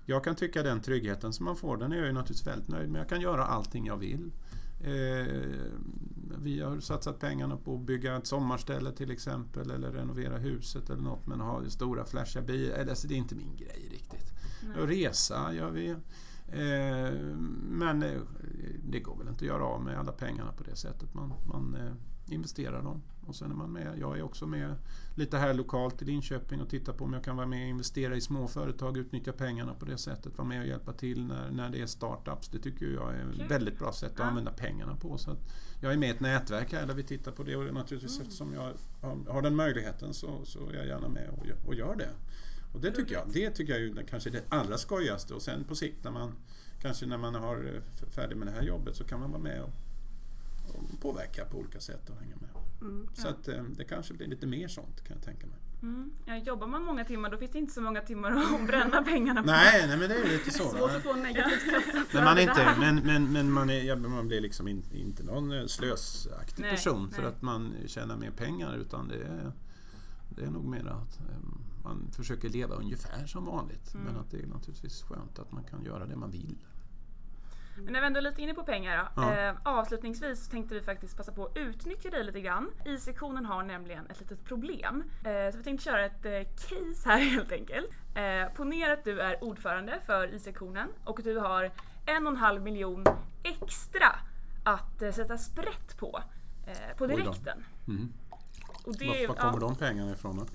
jag 0.06 0.24
kan 0.24 0.36
tycka 0.36 0.64
den 0.64 0.82
tryggheten 0.82 1.34
som 1.34 1.46
man 1.46 1.56
får, 1.56 1.78
den 1.78 1.92
är 1.92 1.98
jag 1.98 2.06
ju 2.06 2.12
naturligtvis 2.12 2.48
väldigt 2.48 2.68
nöjd 2.68 2.90
med. 2.90 3.00
Jag 3.02 3.10
kan 3.10 3.22
göra 3.22 3.46
allting 3.46 3.86
jag 3.86 3.98
vill. 3.98 4.32
Eh, 4.82 5.26
vi 6.44 6.60
har 6.60 6.80
satsat 6.80 7.20
pengarna 7.20 7.58
på 7.58 7.76
att 7.76 7.82
bygga 7.82 8.16
ett 8.16 8.28
sommarställe 8.28 8.92
till 8.92 9.12
exempel 9.12 9.72
eller 9.72 9.92
renovera 9.92 10.38
huset 10.38 10.90
eller 10.90 11.02
något 11.02 11.28
men 11.28 11.40
ha 11.40 11.70
stora 11.70 12.06
flashiga 12.06 12.44
bilar. 12.44 12.86
Alltså, 12.90 13.08
det 13.08 13.14
är 13.14 13.18
inte 13.18 13.36
min 13.36 13.56
grej 13.56 13.90
riktigt. 13.92 14.32
Och 14.80 14.88
resa 14.88 15.54
gör 15.54 15.72
vi. 15.72 15.96
Eh, 16.48 17.14
men 17.70 18.04
eh, 18.04 18.22
det 18.84 19.00
går 19.00 19.18
väl 19.18 19.28
inte 19.28 19.46
att 19.46 19.48
göra 19.48 19.64
av 19.66 19.82
med 19.82 20.00
alla 20.00 20.12
pengarna 20.12 20.52
på 20.52 20.64
det 20.64 20.76
sättet. 20.76 21.14
Man, 21.14 21.34
man 21.48 21.76
eh, 21.76 22.34
investerar 22.34 22.84
dem 22.84 23.02
Och 23.28 23.36
sen 23.36 23.52
är 23.52 23.56
man 23.56 23.72
med. 23.72 23.98
Jag 24.00 24.18
är 24.18 24.22
också 24.24 24.48
med 24.48 24.76
lite 25.16 25.38
här 25.38 25.54
lokalt 25.54 26.02
i 26.02 26.06
Linköping 26.06 26.62
och 26.62 26.70
tittar 26.70 26.94
på 26.94 27.06
om 27.06 27.14
jag 27.14 27.24
kan 27.24 27.36
vara 27.36 27.48
med 27.48 27.62
och 27.64 27.70
investera 27.70 28.16
i 28.16 28.22
små 28.22 28.48
företag, 28.48 28.98
utnyttja 28.98 29.32
pengarna 29.32 29.74
på 29.74 29.86
det 29.86 29.98
sättet, 29.98 30.38
vara 30.38 30.48
med 30.48 30.62
och 30.62 30.68
hjälpa 30.68 30.94
till 30.94 31.26
när, 31.26 31.52
när 31.52 31.70
det 31.70 31.82
är 31.82 31.86
startups. 31.86 32.48
Det 32.50 32.60
tycker 32.60 32.86
jag 32.86 33.14
är 33.16 33.44
ett 33.44 33.52
väldigt 33.52 33.80
bra 33.80 33.92
sätt 33.94 34.12
att 34.14 34.20
Ja. 34.20 34.26
använda 34.26 34.52
pengarna 34.52 34.96
på. 34.96 35.18
Så 35.18 35.36
jag 35.82 35.94
är 35.94 35.98
med 35.98 36.10
i 36.10 36.12
ett 36.12 36.20
nätverk 36.20 36.74
här 36.74 36.88
där 36.88 36.94
vi 36.94 37.04
tittar 37.04 37.32
på 37.32 37.44
det 37.44 37.56
och 37.56 37.74
naturligtvis 37.74 38.16
Mm. 38.16 38.28
eftersom 38.28 38.54
jag 38.54 38.74
har, 39.02 39.18
har 39.34 39.42
den 39.42 39.56
möjligheten 39.56 40.14
så, 40.14 40.46
så 40.46 40.70
är 40.70 40.74
jag 40.74 40.88
gärna 40.88 41.10
med 41.10 41.30
och 41.66 41.76
gör 41.76 41.96
det. 41.96 42.10
Och 42.76 42.82
det 42.82 42.92
tycker 42.92 43.14
jag, 43.14 43.24
det 43.34 43.50
tycker 43.52 43.80
jag 43.80 43.98
är 43.98 44.04
kanske 44.04 44.30
det 44.30 44.44
allra 44.50 44.78
skojigaste 44.78 45.34
och 45.34 45.42
sen 45.42 45.64
på 45.64 45.76
sikt 45.76 46.04
när 46.04 46.12
man 46.12 46.36
kanske 46.82 47.06
när 47.06 47.18
man 47.18 47.36
har 47.36 47.56
eh, 47.56 48.10
färdig 48.10 48.38
med 48.38 48.48
det 48.48 48.52
här 48.52 48.62
jobbet 48.62 48.96
så 48.96 49.04
kan 49.04 49.20
man 49.20 49.32
vara 49.32 49.42
med 49.42 49.62
och, 49.62 49.72
och 50.76 51.02
påverka 51.02 51.46
på 51.46 51.58
olika 51.58 51.80
sätt 51.80 52.10
och 52.10 52.16
hänga 52.16 52.36
med. 52.36 52.50
Mm. 52.82 53.08
Så 53.14 53.28
att 53.28 53.48
eh, 53.48 53.64
det 53.64 53.84
kanske 53.84 54.14
blir 54.14 54.28
lite 54.28 54.48
mer 54.48 54.68
sånt 54.68 55.04
kan 55.08 55.16
jag 55.16 55.26
tänka 55.26 55.48
mig. 55.48 55.58
Mm. 55.82 56.12
Ja, 56.26 56.38
jobbar 56.38 56.68
man 56.68 56.84
många 56.84 57.06
timmar 57.06 57.30
då 57.30 57.38
finns 57.38 57.52
det 57.52 57.58
inte 57.58 57.74
så 57.74 57.82
många 57.82 58.02
timmar 58.02 58.32
att 58.32 58.68
bränna 58.68 59.04
pengarna 59.04 59.44
på. 59.44 59.48
Nej, 59.48 59.88
nej 59.88 59.98
men 59.98 60.10
det 60.10 60.16
är 60.16 60.28
lite 60.28 60.52
så. 60.58 60.70
Svårt 60.70 60.92
att 60.92 61.04
få 61.04 61.14
en 61.14 61.24
negativ 61.24 61.72
kassa 61.72 62.06
Men 62.14 62.24
man, 62.24 62.40
inte, 62.40 62.76
men, 62.80 62.96
men, 62.96 63.32
men 63.32 63.52
man, 63.52 63.70
är, 63.70 63.84
ja, 63.84 63.96
man 63.96 64.28
blir 64.28 64.42
liksom 64.42 64.68
in, 64.68 64.84
inte 64.94 65.24
någon 65.24 65.52
eh, 65.52 65.66
slösaktig 65.66 66.62
Nej, 66.62 66.72
person 66.72 67.12
för 67.12 67.22
nej. 67.22 67.32
att 67.32 67.42
man 67.42 67.74
tjänar 67.88 68.18
mer 68.18 68.32
pengar 68.32 68.78
utan 68.78 69.08
det 69.08 69.16
är, 69.16 69.52
det 70.30 70.44
är 70.44 70.52
nog 70.52 70.66
mer 70.66 70.88
att 70.88 71.20
eh, 71.20 71.38
man 71.86 72.12
försöker 72.12 72.50
leva 72.50 72.76
ungefär 72.76 73.26
som 73.26 73.46
vanligt. 73.46 73.94
Mm. 73.94 74.06
Men 74.06 74.18
att 74.18 74.32
det 74.32 74.38
är 74.38 74.48
naturligtvis 74.48 75.04
skönt 75.04 75.40
att 75.40 75.52
man 75.52 75.64
kan 75.64 75.84
göra 75.84 76.06
det 76.06 76.16
man 76.16 76.32
vill. 76.32 76.58
Men 77.78 77.94
när 77.94 78.02
vi 78.02 78.08
ändå 78.08 78.18
är 78.18 78.22
lite 78.22 78.42
inne 78.42 78.54
på 78.54 78.64
pengar 78.64 78.98
då. 78.98 79.22
Ja. 79.22 79.34
Eh, 79.34 79.56
avslutningsvis 79.64 80.48
tänkte 80.48 80.76
vi 80.76 80.82
faktiskt 80.82 81.18
passa 81.18 81.32
på 81.32 81.46
att 81.46 81.58
utnyttja 81.58 82.10
dig 82.10 82.24
lite 82.24 82.42
grann. 82.42 82.72
I-sektionen 82.86 83.46
har 83.46 83.64
nämligen 83.64 84.08
ett 84.10 84.20
litet 84.20 84.46
problem. 84.46 85.04
Eh, 85.24 85.52
så 85.52 85.58
vi 85.58 85.64
tänkte 85.64 85.86
köra 85.86 86.06
ett 86.06 86.26
eh, 86.26 86.42
case 86.56 87.10
här 87.10 87.20
helt 87.32 87.52
enkelt. 87.52 87.88
Eh, 88.16 88.54
ponera 88.56 88.94
att 88.94 89.04
du 89.04 89.22
är 89.22 89.44
ordförande 89.44 90.00
för 90.06 90.34
I-sektionen 90.34 90.90
och 91.04 91.20
du 91.24 91.38
har 91.38 91.72
en 92.06 92.28
och 92.28 92.32
en 92.32 92.38
halv 92.38 92.62
miljon 92.62 93.04
extra 93.44 94.16
att 94.64 95.02
eh, 95.02 95.12
sätta 95.12 95.38
sprätt 95.38 95.98
på. 95.98 96.22
Eh, 96.68 96.98
på 96.98 97.08
direkten. 97.08 97.64
Mm. 97.88 98.14
Och 98.86 98.96
det, 98.98 99.08
Var, 99.08 99.28
var 99.28 99.36
kommer 99.36 99.62
ja, 99.62 99.68
de 99.68 99.76
pengarna 99.76 100.12
ifrån 100.12 100.38
då? 100.38 100.46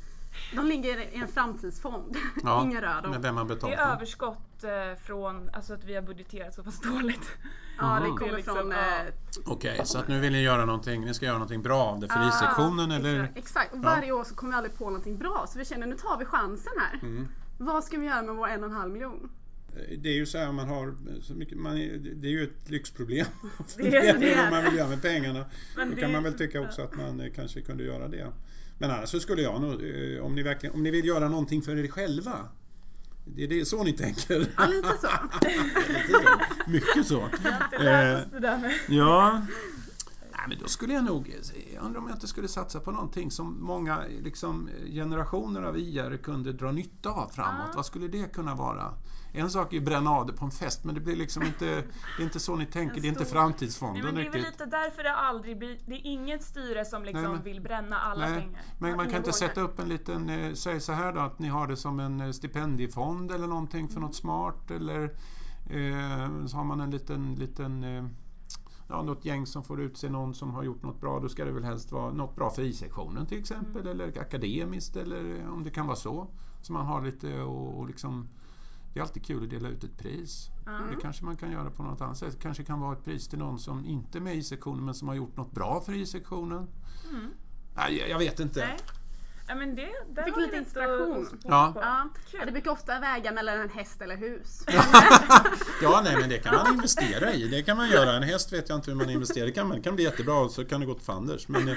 De 0.56 0.66
ligger 0.66 0.98
i 1.00 1.14
en 1.20 1.28
framtidsfond. 1.28 2.16
Ja, 2.42 2.62
Ingen 2.64 2.80
rör 2.80 3.02
dem. 3.02 3.10
Med 3.10 3.22
vem 3.22 3.36
har 3.36 3.44
det 3.44 3.74
är 3.74 3.92
överskott 3.92 4.64
eh, 4.64 4.70
från 5.06 5.50
alltså 5.52 5.74
att 5.74 5.84
vi 5.84 5.94
har 5.94 6.02
budgeterat 6.02 6.54
så 6.54 6.62
pass 6.62 6.80
dåligt. 6.80 7.30
Ja, 7.82 7.86
det 8.02 8.08
Mhm. 8.08 8.16
kommer 8.16 8.36
Liksom, 8.36 8.54
från... 8.56 8.70
ja. 8.70 8.76
Eh, 8.78 9.12
Okej, 9.46 9.80
så 9.84 9.98
att 9.98 10.08
nu 10.08 10.20
vill 10.20 10.32
ni 10.32 10.42
göra 10.42 10.64
någonting, 10.64 11.04
ni 11.04 11.14
ska 11.14 11.24
göra 11.26 11.34
någonting 11.38 11.62
bra 11.62 11.82
av 11.82 12.00
det 12.00 12.08
för 12.08 12.18
Ah, 12.20 12.28
I-sektionen 12.28 12.90
eller? 12.90 13.20
exakt. 13.20 13.38
exakt. 13.38 13.72
Och 13.72 13.78
varje 13.78 14.12
år 14.12 14.24
så 14.24 14.34
kommer 14.34 14.52
vi 14.52 14.56
aldrig 14.56 14.78
på 14.78 14.84
någonting 14.84 15.18
bra. 15.18 15.46
Så 15.48 15.58
vi 15.58 15.64
känner 15.64 15.86
nu 15.86 15.96
tar 15.96 16.18
vi 16.18 16.24
chansen 16.24 16.72
här. 16.78 16.98
Mm. 17.02 17.28
Vad 17.58 17.84
ska 17.84 17.98
vi 17.98 18.06
göra 18.06 18.22
med 18.22 18.34
vår 18.34 18.48
en 18.48 18.64
och 18.64 18.70
en 18.70 18.76
halv 18.76 18.92
miljon? 18.92 19.30
Det 19.98 20.08
är 20.08 20.14
ju 20.14 20.26
så 20.26 20.38
här 20.38 20.52
man 20.52 20.68
har 20.68 20.94
så 21.22 21.34
mycket, 21.34 21.58
man 21.58 21.74
det 22.14 22.26
är 22.28 22.30
ju 22.30 22.42
ett 22.44 22.70
lyxproblem. 22.70 23.26
Det 23.76 23.96
är- 23.96 24.18
det 24.18 24.36
vad 24.36 24.50
man 24.50 24.64
vill 24.64 24.76
göra 24.78 24.88
med 24.88 25.02
pengarna. 25.02 25.44
Men 25.76 25.90
Då 25.90 25.96
kan 25.96 26.12
man 26.12 26.22
väl 26.22 26.34
tycka 26.34 26.60
också 26.60 26.82
att 26.82 26.96
man 26.96 27.20
eh, 27.20 27.32
kanske 27.36 27.60
kunde 27.60 27.84
göra 27.84 28.08
det. 28.08 28.26
Men 28.78 28.90
annars 28.90 29.08
så 29.08 29.20
skulle 29.20 29.42
jag 29.42 29.60
nog, 29.62 29.72
eh, 29.72 30.24
om 30.24 30.34
ni, 30.34 30.42
verkligen, 30.42 30.74
om 30.74 30.82
ni 30.82 30.90
vill 30.90 31.04
göra 31.06 31.28
någonting 31.28 31.62
för 31.62 31.76
er 31.84 31.88
själva. 31.88 32.48
Det 33.24 33.44
är 33.44 33.48
det 33.48 33.64
så 33.64 33.84
ni 33.84 33.92
tänker? 33.92 34.46
Ja, 34.56 34.66
lite 34.66 34.88
så. 35.00 35.08
Mycket 36.70 37.06
så. 37.06 37.28
Det 37.70 37.78
lät 37.84 38.26
oss 38.26 38.32
det 38.32 38.40
där 38.40 38.58
med. 38.58 38.72
Ja. 38.88 39.46
Nej, 40.40 40.48
men 40.48 40.58
då 40.58 40.68
skulle 40.68 40.94
jag 40.94 41.04
nog, 41.04 41.34
jag 41.74 41.84
undrar 41.84 42.00
om 42.00 42.06
jag 42.08 42.16
inte 42.16 42.26
skulle 42.28 42.48
satsa 42.48 42.80
på 42.80 42.90
någonting 42.90 43.30
som 43.30 43.64
många 43.64 44.02
liksom, 44.22 44.68
generationer 44.92 45.62
av 45.62 45.78
IR 45.78 46.16
kunde 46.16 46.52
dra 46.52 46.72
nytta 46.72 47.10
av 47.10 47.28
framåt. 47.28 47.76
Vad 47.76 47.86
skulle 47.86 48.08
det 48.08 48.32
kunna 48.34 48.54
vara? 48.54 48.94
En 49.32 49.50
sak 49.50 49.72
är 49.72 49.76
ju 49.76 49.84
bränna 49.84 50.10
av 50.10 50.26
det 50.26 50.32
på 50.32 50.44
en 50.44 50.50
fest, 50.50 50.84
men 50.84 50.94
det 50.94 51.00
blir 51.00 51.16
liksom 51.16 51.42
inte, 51.42 51.64
det 52.16 52.22
är 52.22 52.24
inte 52.24 52.40
så 52.40 52.56
ni 52.56 52.66
tänker, 52.66 53.00
det 53.00 53.06
är 53.06 53.08
inte 53.08 53.24
stor- 53.24 53.32
framtidsfonden 53.34 54.02
Nej, 54.04 54.12
men 54.12 54.22
det 54.22 54.28
är 54.28 54.32
väl 54.32 54.50
lite 54.50 54.66
därför 54.66 55.02
det 55.02 55.14
aldrig 55.14 55.58
blir, 55.58 55.78
det 55.86 55.94
är 55.94 56.06
inget 56.06 56.42
styre 56.42 56.84
som 56.84 57.04
liksom 57.04 57.22
Nej, 57.22 57.32
men- 57.32 57.42
vill 57.42 57.60
bränna 57.60 57.98
alla 58.00 58.28
Nej, 58.28 58.40
pengar. 58.40 58.62
men 58.78 58.96
man 58.96 59.06
kan 59.08 59.16
inte 59.16 59.32
sätta 59.32 59.60
upp 59.60 59.78
en 59.78 59.88
liten, 59.88 60.28
eh, 60.30 60.52
säg 60.54 60.80
så 60.80 60.92
här 60.92 61.12
då, 61.12 61.20
att 61.20 61.38
ni 61.38 61.48
har 61.48 61.66
det 61.66 61.76
som 61.76 62.00
en 62.00 62.20
eh, 62.20 62.30
stipendiefond 62.30 63.32
eller 63.32 63.46
någonting 63.46 63.88
för 63.88 64.00
något 64.00 64.14
smart 64.14 64.70
eller 64.70 65.02
eh, 65.70 66.46
så 66.46 66.56
har 66.56 66.64
man 66.64 66.80
en 66.80 66.90
liten, 66.90 67.34
liten 67.34 67.84
eh, 67.84 68.04
ja, 68.90 69.02
något 69.02 69.24
gäng 69.24 69.46
som 69.46 69.64
får 69.64 69.80
utse 69.80 70.08
någon 70.08 70.34
som 70.34 70.50
har 70.50 70.62
gjort 70.62 70.82
något 70.82 71.00
bra. 71.00 71.20
Då 71.20 71.28
ska 71.28 71.44
det 71.44 71.52
väl 71.52 71.64
helst 71.64 71.92
vara 71.92 72.12
något 72.12 72.36
bra 72.36 72.50
för 72.50 72.62
I-sektionen 72.62 73.26
till 73.26 73.38
exempel 73.38 73.86
eller 73.86 74.20
akademiskt 74.20 74.96
eller 74.96 75.48
om 75.48 75.64
det 75.64 75.70
kan 75.70 75.86
vara 75.86 75.96
så. 75.96 76.26
Så 76.62 76.72
man 76.72 76.86
har 76.86 77.02
lite 77.02 77.42
och, 77.42 77.78
och 77.78 77.86
liksom 77.86 78.28
det 78.92 78.98
är 79.00 79.02
alltid 79.02 79.24
kul 79.24 79.44
att 79.44 79.50
dela 79.50 79.68
ut 79.68 79.84
ett 79.84 79.98
pris. 79.98 80.48
Det 80.90 80.96
kanske 81.00 81.24
man 81.24 81.36
kan 81.36 81.52
göra 81.52 81.70
på 81.70 81.82
något 81.82 82.00
annat 82.00 82.16
sätt. 82.18 82.32
Det 82.32 82.42
kanske 82.42 82.64
kan 82.64 82.80
vara 82.80 82.92
ett 82.92 83.04
pris 83.04 83.28
till 83.28 83.38
någon 83.38 83.58
som 83.58 83.84
inte 83.86 84.18
är 84.18 84.22
med 84.22 84.34
i 84.34 84.38
I-sektionen 84.38 84.84
men 84.84 84.94
som 84.94 85.08
har 85.08 85.14
gjort 85.14 85.36
något 85.36 85.52
bra 85.52 85.80
för 85.80 85.92
I-sektionen. 85.92 86.66
Nej, 87.76 87.98
jag- 87.98 88.08
jag 88.10 88.18
vet 88.18 88.40
inte. 88.40 88.60
Nej. 88.60 88.76
Ja, 89.50 89.56
men 89.56 89.74
det, 89.74 89.88
där 90.14 90.22
Fick 90.22 90.34
har 90.34 90.40
lite 90.40 90.52
att- 90.56 90.62
inspiration. 90.62 91.26
att- 91.26 91.44
Ja. 91.44 91.72
Ja. 91.76 92.08
ja, 92.32 92.44
det 92.46 92.52
brukar 92.52 92.70
ofta 92.70 93.00
väga 93.00 93.32
mellan 93.32 93.60
en 93.60 93.70
häst 93.70 94.02
eller 94.02 94.16
hus. 94.16 94.64
Ja, 95.82 96.00
nej, 96.04 96.16
men 96.20 96.28
det 96.28 96.38
kan 96.38 96.54
man 96.54 96.74
investera 96.74 97.32
i. 97.32 97.48
Det 97.48 97.62
kan 97.62 97.76
man 97.76 97.88
göra. 97.90 98.12
En 98.16 98.22
häst 98.22 98.52
vet 98.52 98.68
jag 98.68 98.78
inte 98.78 98.90
hur 98.90 98.98
man 98.98 99.10
investerar 99.10 99.46
Det 99.46 99.52
kan, 99.52 99.68
man, 99.68 99.76
det 99.76 99.82
kan 99.82 99.94
bli 99.94 100.04
jättebra 100.04 100.34
och 100.40 100.50
så 100.50 100.64
kan 100.64 100.80
det 100.80 100.86
gå 100.86 100.94
till 100.94 101.04
fanders. 101.04 101.48
Men 101.48 101.68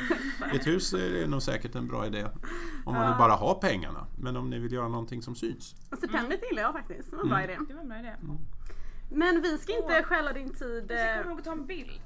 ett 0.53 0.67
hus 0.67 0.93
är 0.93 1.27
nog 1.27 1.41
säkert 1.41 1.75
en 1.75 1.88
bra 1.88 2.05
idé. 2.07 2.25
Om 2.86 2.93
man 2.95 3.07
vill 3.07 3.17
bara 3.17 3.33
ha 3.33 3.53
pengarna. 3.53 4.07
Men 4.19 4.38
om 4.38 4.49
ni 4.49 4.59
vill 4.59 4.71
göra 4.73 4.88
någonting 4.88 5.21
som 5.21 5.36
syns. 5.36 5.75
Och 5.91 5.97
stipendiet 5.97 6.41
gillar 6.49 6.63
jag 6.63 6.73
faktiskt. 6.73 7.09
Det 7.12 7.15
var 7.15 7.23
en 7.23 7.29
bra 7.29 7.43
idé. 7.43 7.57
Det 7.67 7.73
var 7.73 7.81
en 7.81 7.89
bra 7.89 7.99
idé. 7.99 8.15
Men 9.12 9.41
vi 9.41 9.57
ska 9.57 9.75
inte 9.77 10.03
stjäla 10.03 10.33
din 10.33 10.53
tid. 10.53 10.86
Vi 10.88 10.95
ska 10.97 11.19
eh, 11.21 11.25
nog 11.27 11.43
ta 11.43 11.51
en 11.51 11.65
bild. 11.65 12.01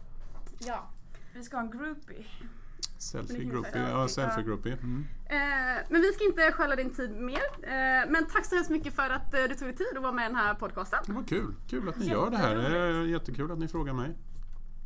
Ja. 0.59 0.89
Vi 1.33 1.43
ska 1.43 1.57
ha 1.57 1.63
en 1.63 1.71
groupie. 1.71 2.25
Selfie 2.97 3.43
groupie. 3.43 3.71
säga. 3.71 3.89
Ja, 3.89 4.07
selfie 4.07 4.43
groupie. 4.43 4.73
Mm. 4.73 5.05
Eh, 5.25 5.37
men 5.89 6.01
vi 6.01 6.11
ska 6.13 6.23
inte 6.25 6.51
stjäla 6.51 6.75
din 6.75 6.89
tid 6.95 7.11
mer. 7.11 7.41
Eh, 7.63 8.09
men 8.09 8.25
tack 8.33 8.45
så 8.45 8.55
hemskt 8.55 8.69
mycket 8.71 8.95
för 8.95 9.09
att 9.09 9.33
eh, 9.33 9.39
du 9.49 9.55
tog 9.55 9.67
dig 9.67 9.75
tid 9.75 9.87
att 9.97 10.01
vara 10.03 10.11
med 10.11 10.23
i 10.25 10.27
den 10.27 10.35
här 10.35 10.53
podcasten. 10.53 10.99
Det 11.05 11.13
var 11.13 11.23
kul. 11.23 11.53
Kul 11.69 11.89
att 11.89 11.97
ni 11.99 12.05
gör 12.05 12.29
det 12.29 12.37
här. 12.37 12.55
Det 12.55 12.77
är 12.77 13.03
jättekul 13.03 13.51
att 13.51 13.59
ni 13.59 13.67
frågar 13.67 13.93
mig. 13.93 14.15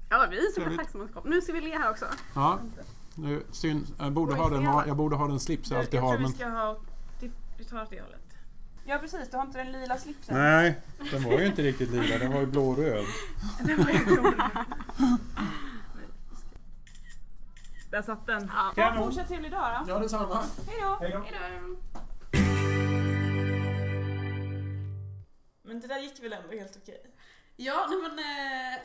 Ja, 0.10 0.28
vi 0.32 0.38
är 0.38 0.52
supertacksamma 0.52 1.04
att 1.04 1.10
du 1.10 1.14
kom. 1.22 1.30
Nu 1.30 1.42
ska 1.42 1.54
vi 1.54 1.62
le 1.62 1.78
här 1.78 1.90
också. 1.92 2.06
Ja, 2.36 2.60
nu, 3.16 3.44
synd. 3.52 3.88
Jag 4.00 4.12
borde, 4.12 4.34
ha 4.36 4.50
den, 4.50 4.64
jag 4.64 4.98
borde 4.98 5.16
ha 5.16 5.28
den 5.28 5.40
slips 5.40 5.72
jag 5.72 5.80
alltid 5.80 5.94
jag 6.00 6.02
har. 6.02 6.18
Men... 6.18 6.32
ska 6.32 6.48
ha... 6.48 6.78
det- 7.20 7.32
Vi 7.58 7.64
tar 7.64 7.82
åt 7.84 7.90
det 7.90 8.02
hållet. 8.02 8.18
Ja 8.86 8.98
precis, 8.98 9.30
du 9.32 9.38
har 9.38 9.46
inte 9.46 9.58
den 9.58 9.72
lila 9.72 9.98
slipsen. 9.98 10.36
Nej, 10.38 10.80
den 11.12 11.24
var 11.24 11.32
ju 11.40 11.46
inte 11.46 11.62
riktigt 11.62 11.90
lila. 11.92 12.18
Den 12.18 12.34
var 12.34 12.40
ju 12.40 12.46
blå 12.46 12.70
och 12.70 12.78
röd. 12.78 13.06
Där 17.92 18.02
satt 18.02 18.26
den. 18.28 18.52
Ja. 18.54 18.74
Ja, 18.76 19.04
fortsätt 19.04 19.28
trevlig 19.28 19.52
dag 19.52 19.84
då. 19.86 19.92
Ja, 19.92 20.00
detsamma. 20.00 20.46
Hejdå. 20.68 20.98
Hej 21.02 21.12
då. 21.12 21.20
Hejdå. 21.20 21.78
Men 25.64 25.80
det 25.80 25.88
där 25.88 26.00
gick 26.00 26.24
väl 26.24 26.34
ändå 26.34 26.52
helt 26.52 26.78
okej? 26.78 27.16
Ja, 27.56 27.88
nej 27.90 27.98
men 28.02 28.20
eh, 28.20 28.80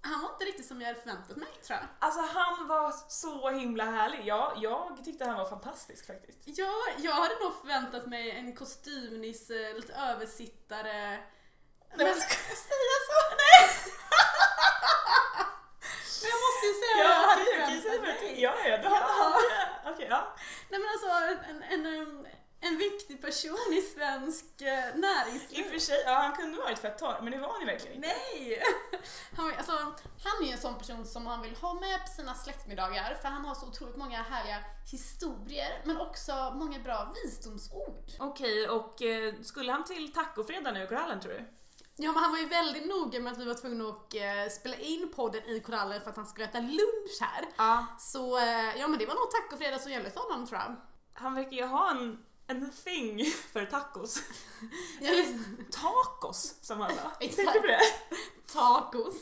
han 0.00 0.22
var 0.22 0.30
inte 0.32 0.44
riktigt 0.44 0.66
som 0.66 0.80
jag 0.80 0.88
hade 0.88 1.00
förväntat 1.00 1.36
mig 1.36 1.48
tror 1.66 1.78
jag. 1.78 1.88
Alltså 1.98 2.20
han 2.20 2.68
var 2.68 2.94
så 3.08 3.50
himla 3.50 3.84
härlig. 3.84 4.26
Jag, 4.26 4.52
jag 4.56 5.04
tyckte 5.04 5.24
han 5.24 5.38
var 5.38 5.44
fantastisk 5.44 6.06
faktiskt. 6.06 6.38
Ja, 6.44 6.72
jag 6.98 7.12
hade 7.12 7.34
nog 7.44 7.54
förväntat 7.60 8.06
mig 8.06 8.30
en 8.30 8.56
kostymnisse, 8.56 9.72
lite 9.74 9.92
översittare. 9.94 11.18
Nej 11.94 12.06
men 12.06 12.14
ska 12.14 12.34
jag 12.48 12.58
säga 12.58 12.96
så? 13.08 13.18
Nej! 13.42 13.68
Men 16.22 16.30
jag 16.34 16.40
måste 16.46 16.64
ju 16.70 16.74
säga 16.82 16.94
vad 16.96 17.04
jag 17.06 17.12
Ja, 17.12 17.28
hade 17.30 17.42
okej, 17.42 17.80
okej, 17.86 18.00
mig. 18.00 18.42
Ja, 18.42 18.54
ja, 18.68 18.76
du 18.82 18.88
hade... 18.88 19.94
Okej, 19.94 20.06
ja. 20.10 20.34
Nej 20.70 20.80
men 20.80 20.88
alltså 20.94 21.08
en, 21.50 21.62
en, 21.62 21.86
en, 21.86 22.26
en 22.60 22.78
viktig 22.78 23.22
person 23.22 23.72
i 23.72 23.80
svensk 23.80 24.44
eh, 24.60 24.88
I 24.88 24.92
och 24.92 24.98
näringsliv. 24.98 25.64
för 25.64 25.78
sig, 25.78 26.02
ja 26.06 26.12
han 26.14 26.32
kunde 26.36 26.58
varit 26.58 26.78
fett 26.78 26.98
torr, 26.98 27.18
men 27.22 27.32
det 27.32 27.38
var 27.38 27.48
han 27.48 27.60
ju 27.60 27.66
verkligen 27.66 27.96
inte. 27.96 28.08
Nej! 28.08 28.62
Han, 29.36 29.52
alltså, 29.56 29.72
han 30.24 30.42
är 30.42 30.46
ju 30.46 30.52
en 30.52 30.58
sån 30.58 30.78
person 30.78 31.06
som 31.06 31.24
man 31.24 31.42
vill 31.42 31.56
ha 31.56 31.74
med 31.74 32.00
på 32.00 32.06
sina 32.06 32.34
släktmiddagar 32.34 33.14
för 33.22 33.28
han 33.28 33.44
har 33.44 33.54
så 33.54 33.66
otroligt 33.66 33.96
många 33.96 34.22
härliga 34.22 34.58
historier 34.90 35.80
men 35.84 36.00
också 36.00 36.52
många 36.54 36.78
bra 36.78 37.14
visdomsord. 37.24 38.10
Okej, 38.18 38.68
och 38.68 39.02
eh, 39.02 39.34
skulle 39.42 39.72
han 39.72 39.84
till 39.84 40.12
tacofredag 40.12 40.74
nu 40.74 40.84
i 40.84 40.86
Korallen 40.86 41.20
tror 41.20 41.32
du? 41.32 41.44
Ja 42.02 42.12
men 42.12 42.22
han 42.22 42.32
var 42.32 42.38
ju 42.38 42.46
väldigt 42.46 42.86
noga 42.86 43.20
med 43.20 43.32
att 43.32 43.38
vi 43.38 43.44
var 43.44 43.54
tvungna 43.54 43.88
att 43.88 44.14
eh, 44.14 44.52
spela 44.52 44.76
in 44.76 45.12
podden 45.14 45.44
i 45.46 45.60
korallen 45.60 46.00
för 46.00 46.10
att 46.10 46.16
han 46.16 46.26
skulle 46.26 46.46
äta 46.46 46.60
lunch 46.60 47.18
här. 47.20 47.44
Ja. 47.56 47.86
Så 47.98 48.38
eh, 48.38 48.76
ja 48.76 48.88
men 48.88 48.98
det 48.98 49.06
var 49.06 49.14
nog 49.14 49.30
tacofredag 49.30 49.80
som 49.80 49.92
gällde 49.92 50.10
för 50.10 50.20
honom 50.20 50.46
tror 50.46 50.60
jag. 50.60 50.76
Han 51.12 51.34
verkar 51.34 51.52
ju 51.52 51.64
ha 51.64 51.90
en, 51.90 52.18
en 52.46 52.70
thing 52.84 53.24
för 53.52 53.64
tacos. 53.66 54.22
Ja, 55.00 55.10
Tacos, 55.70 56.54
som 56.62 56.80
han 56.80 56.90
sa. 56.90 57.10
Exakt. 57.20 57.36
Tänkte 57.36 57.52
du 57.52 57.60
på 57.60 57.66
det? 57.66 57.80
Tacos. 58.52 59.14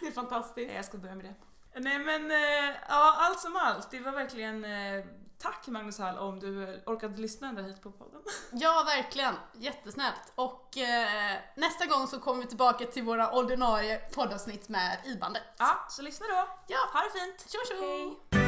Det 0.00 0.06
är 0.06 0.12
fantastiskt. 0.12 0.72
Jag 0.74 0.84
ska 0.84 0.98
börja 0.98 1.14
med 1.14 1.24
det. 1.24 1.34
Nej 1.78 1.98
men, 1.98 2.30
eh, 2.30 2.74
ja 2.88 3.16
allt 3.18 3.40
som 3.40 3.56
allt. 3.56 3.90
Det 3.90 4.00
var 4.00 4.12
verkligen 4.12 4.64
eh, 4.64 5.04
Tack 5.38 5.66
Magnus 5.66 5.98
Hall 5.98 6.18
om 6.18 6.40
du 6.40 6.82
orkade 6.86 7.20
lyssna 7.20 7.48
ända 7.48 7.62
hit 7.62 7.82
på 7.82 7.90
podden. 7.90 8.20
Ja, 8.52 8.84
verkligen. 8.86 9.34
Jättesnällt. 9.52 10.32
Och 10.34 10.78
eh, 10.78 11.38
nästa 11.56 11.86
gång 11.86 12.06
så 12.06 12.20
kommer 12.20 12.42
vi 12.42 12.48
tillbaka 12.48 12.84
till 12.84 13.02
våra 13.02 13.30
ordinarie 13.32 13.98
poddavsnitt 13.98 14.68
med 14.68 14.98
i-bandet. 15.04 15.42
Ja, 15.58 15.86
så 15.88 16.02
lyssna 16.02 16.26
då. 16.26 16.48
Ja. 16.66 16.78
Ha 16.92 17.00
det 17.00 17.20
fint. 17.20 17.50
Tjo 17.52 17.58
tjo! 17.68 17.82
Hej. 18.30 18.45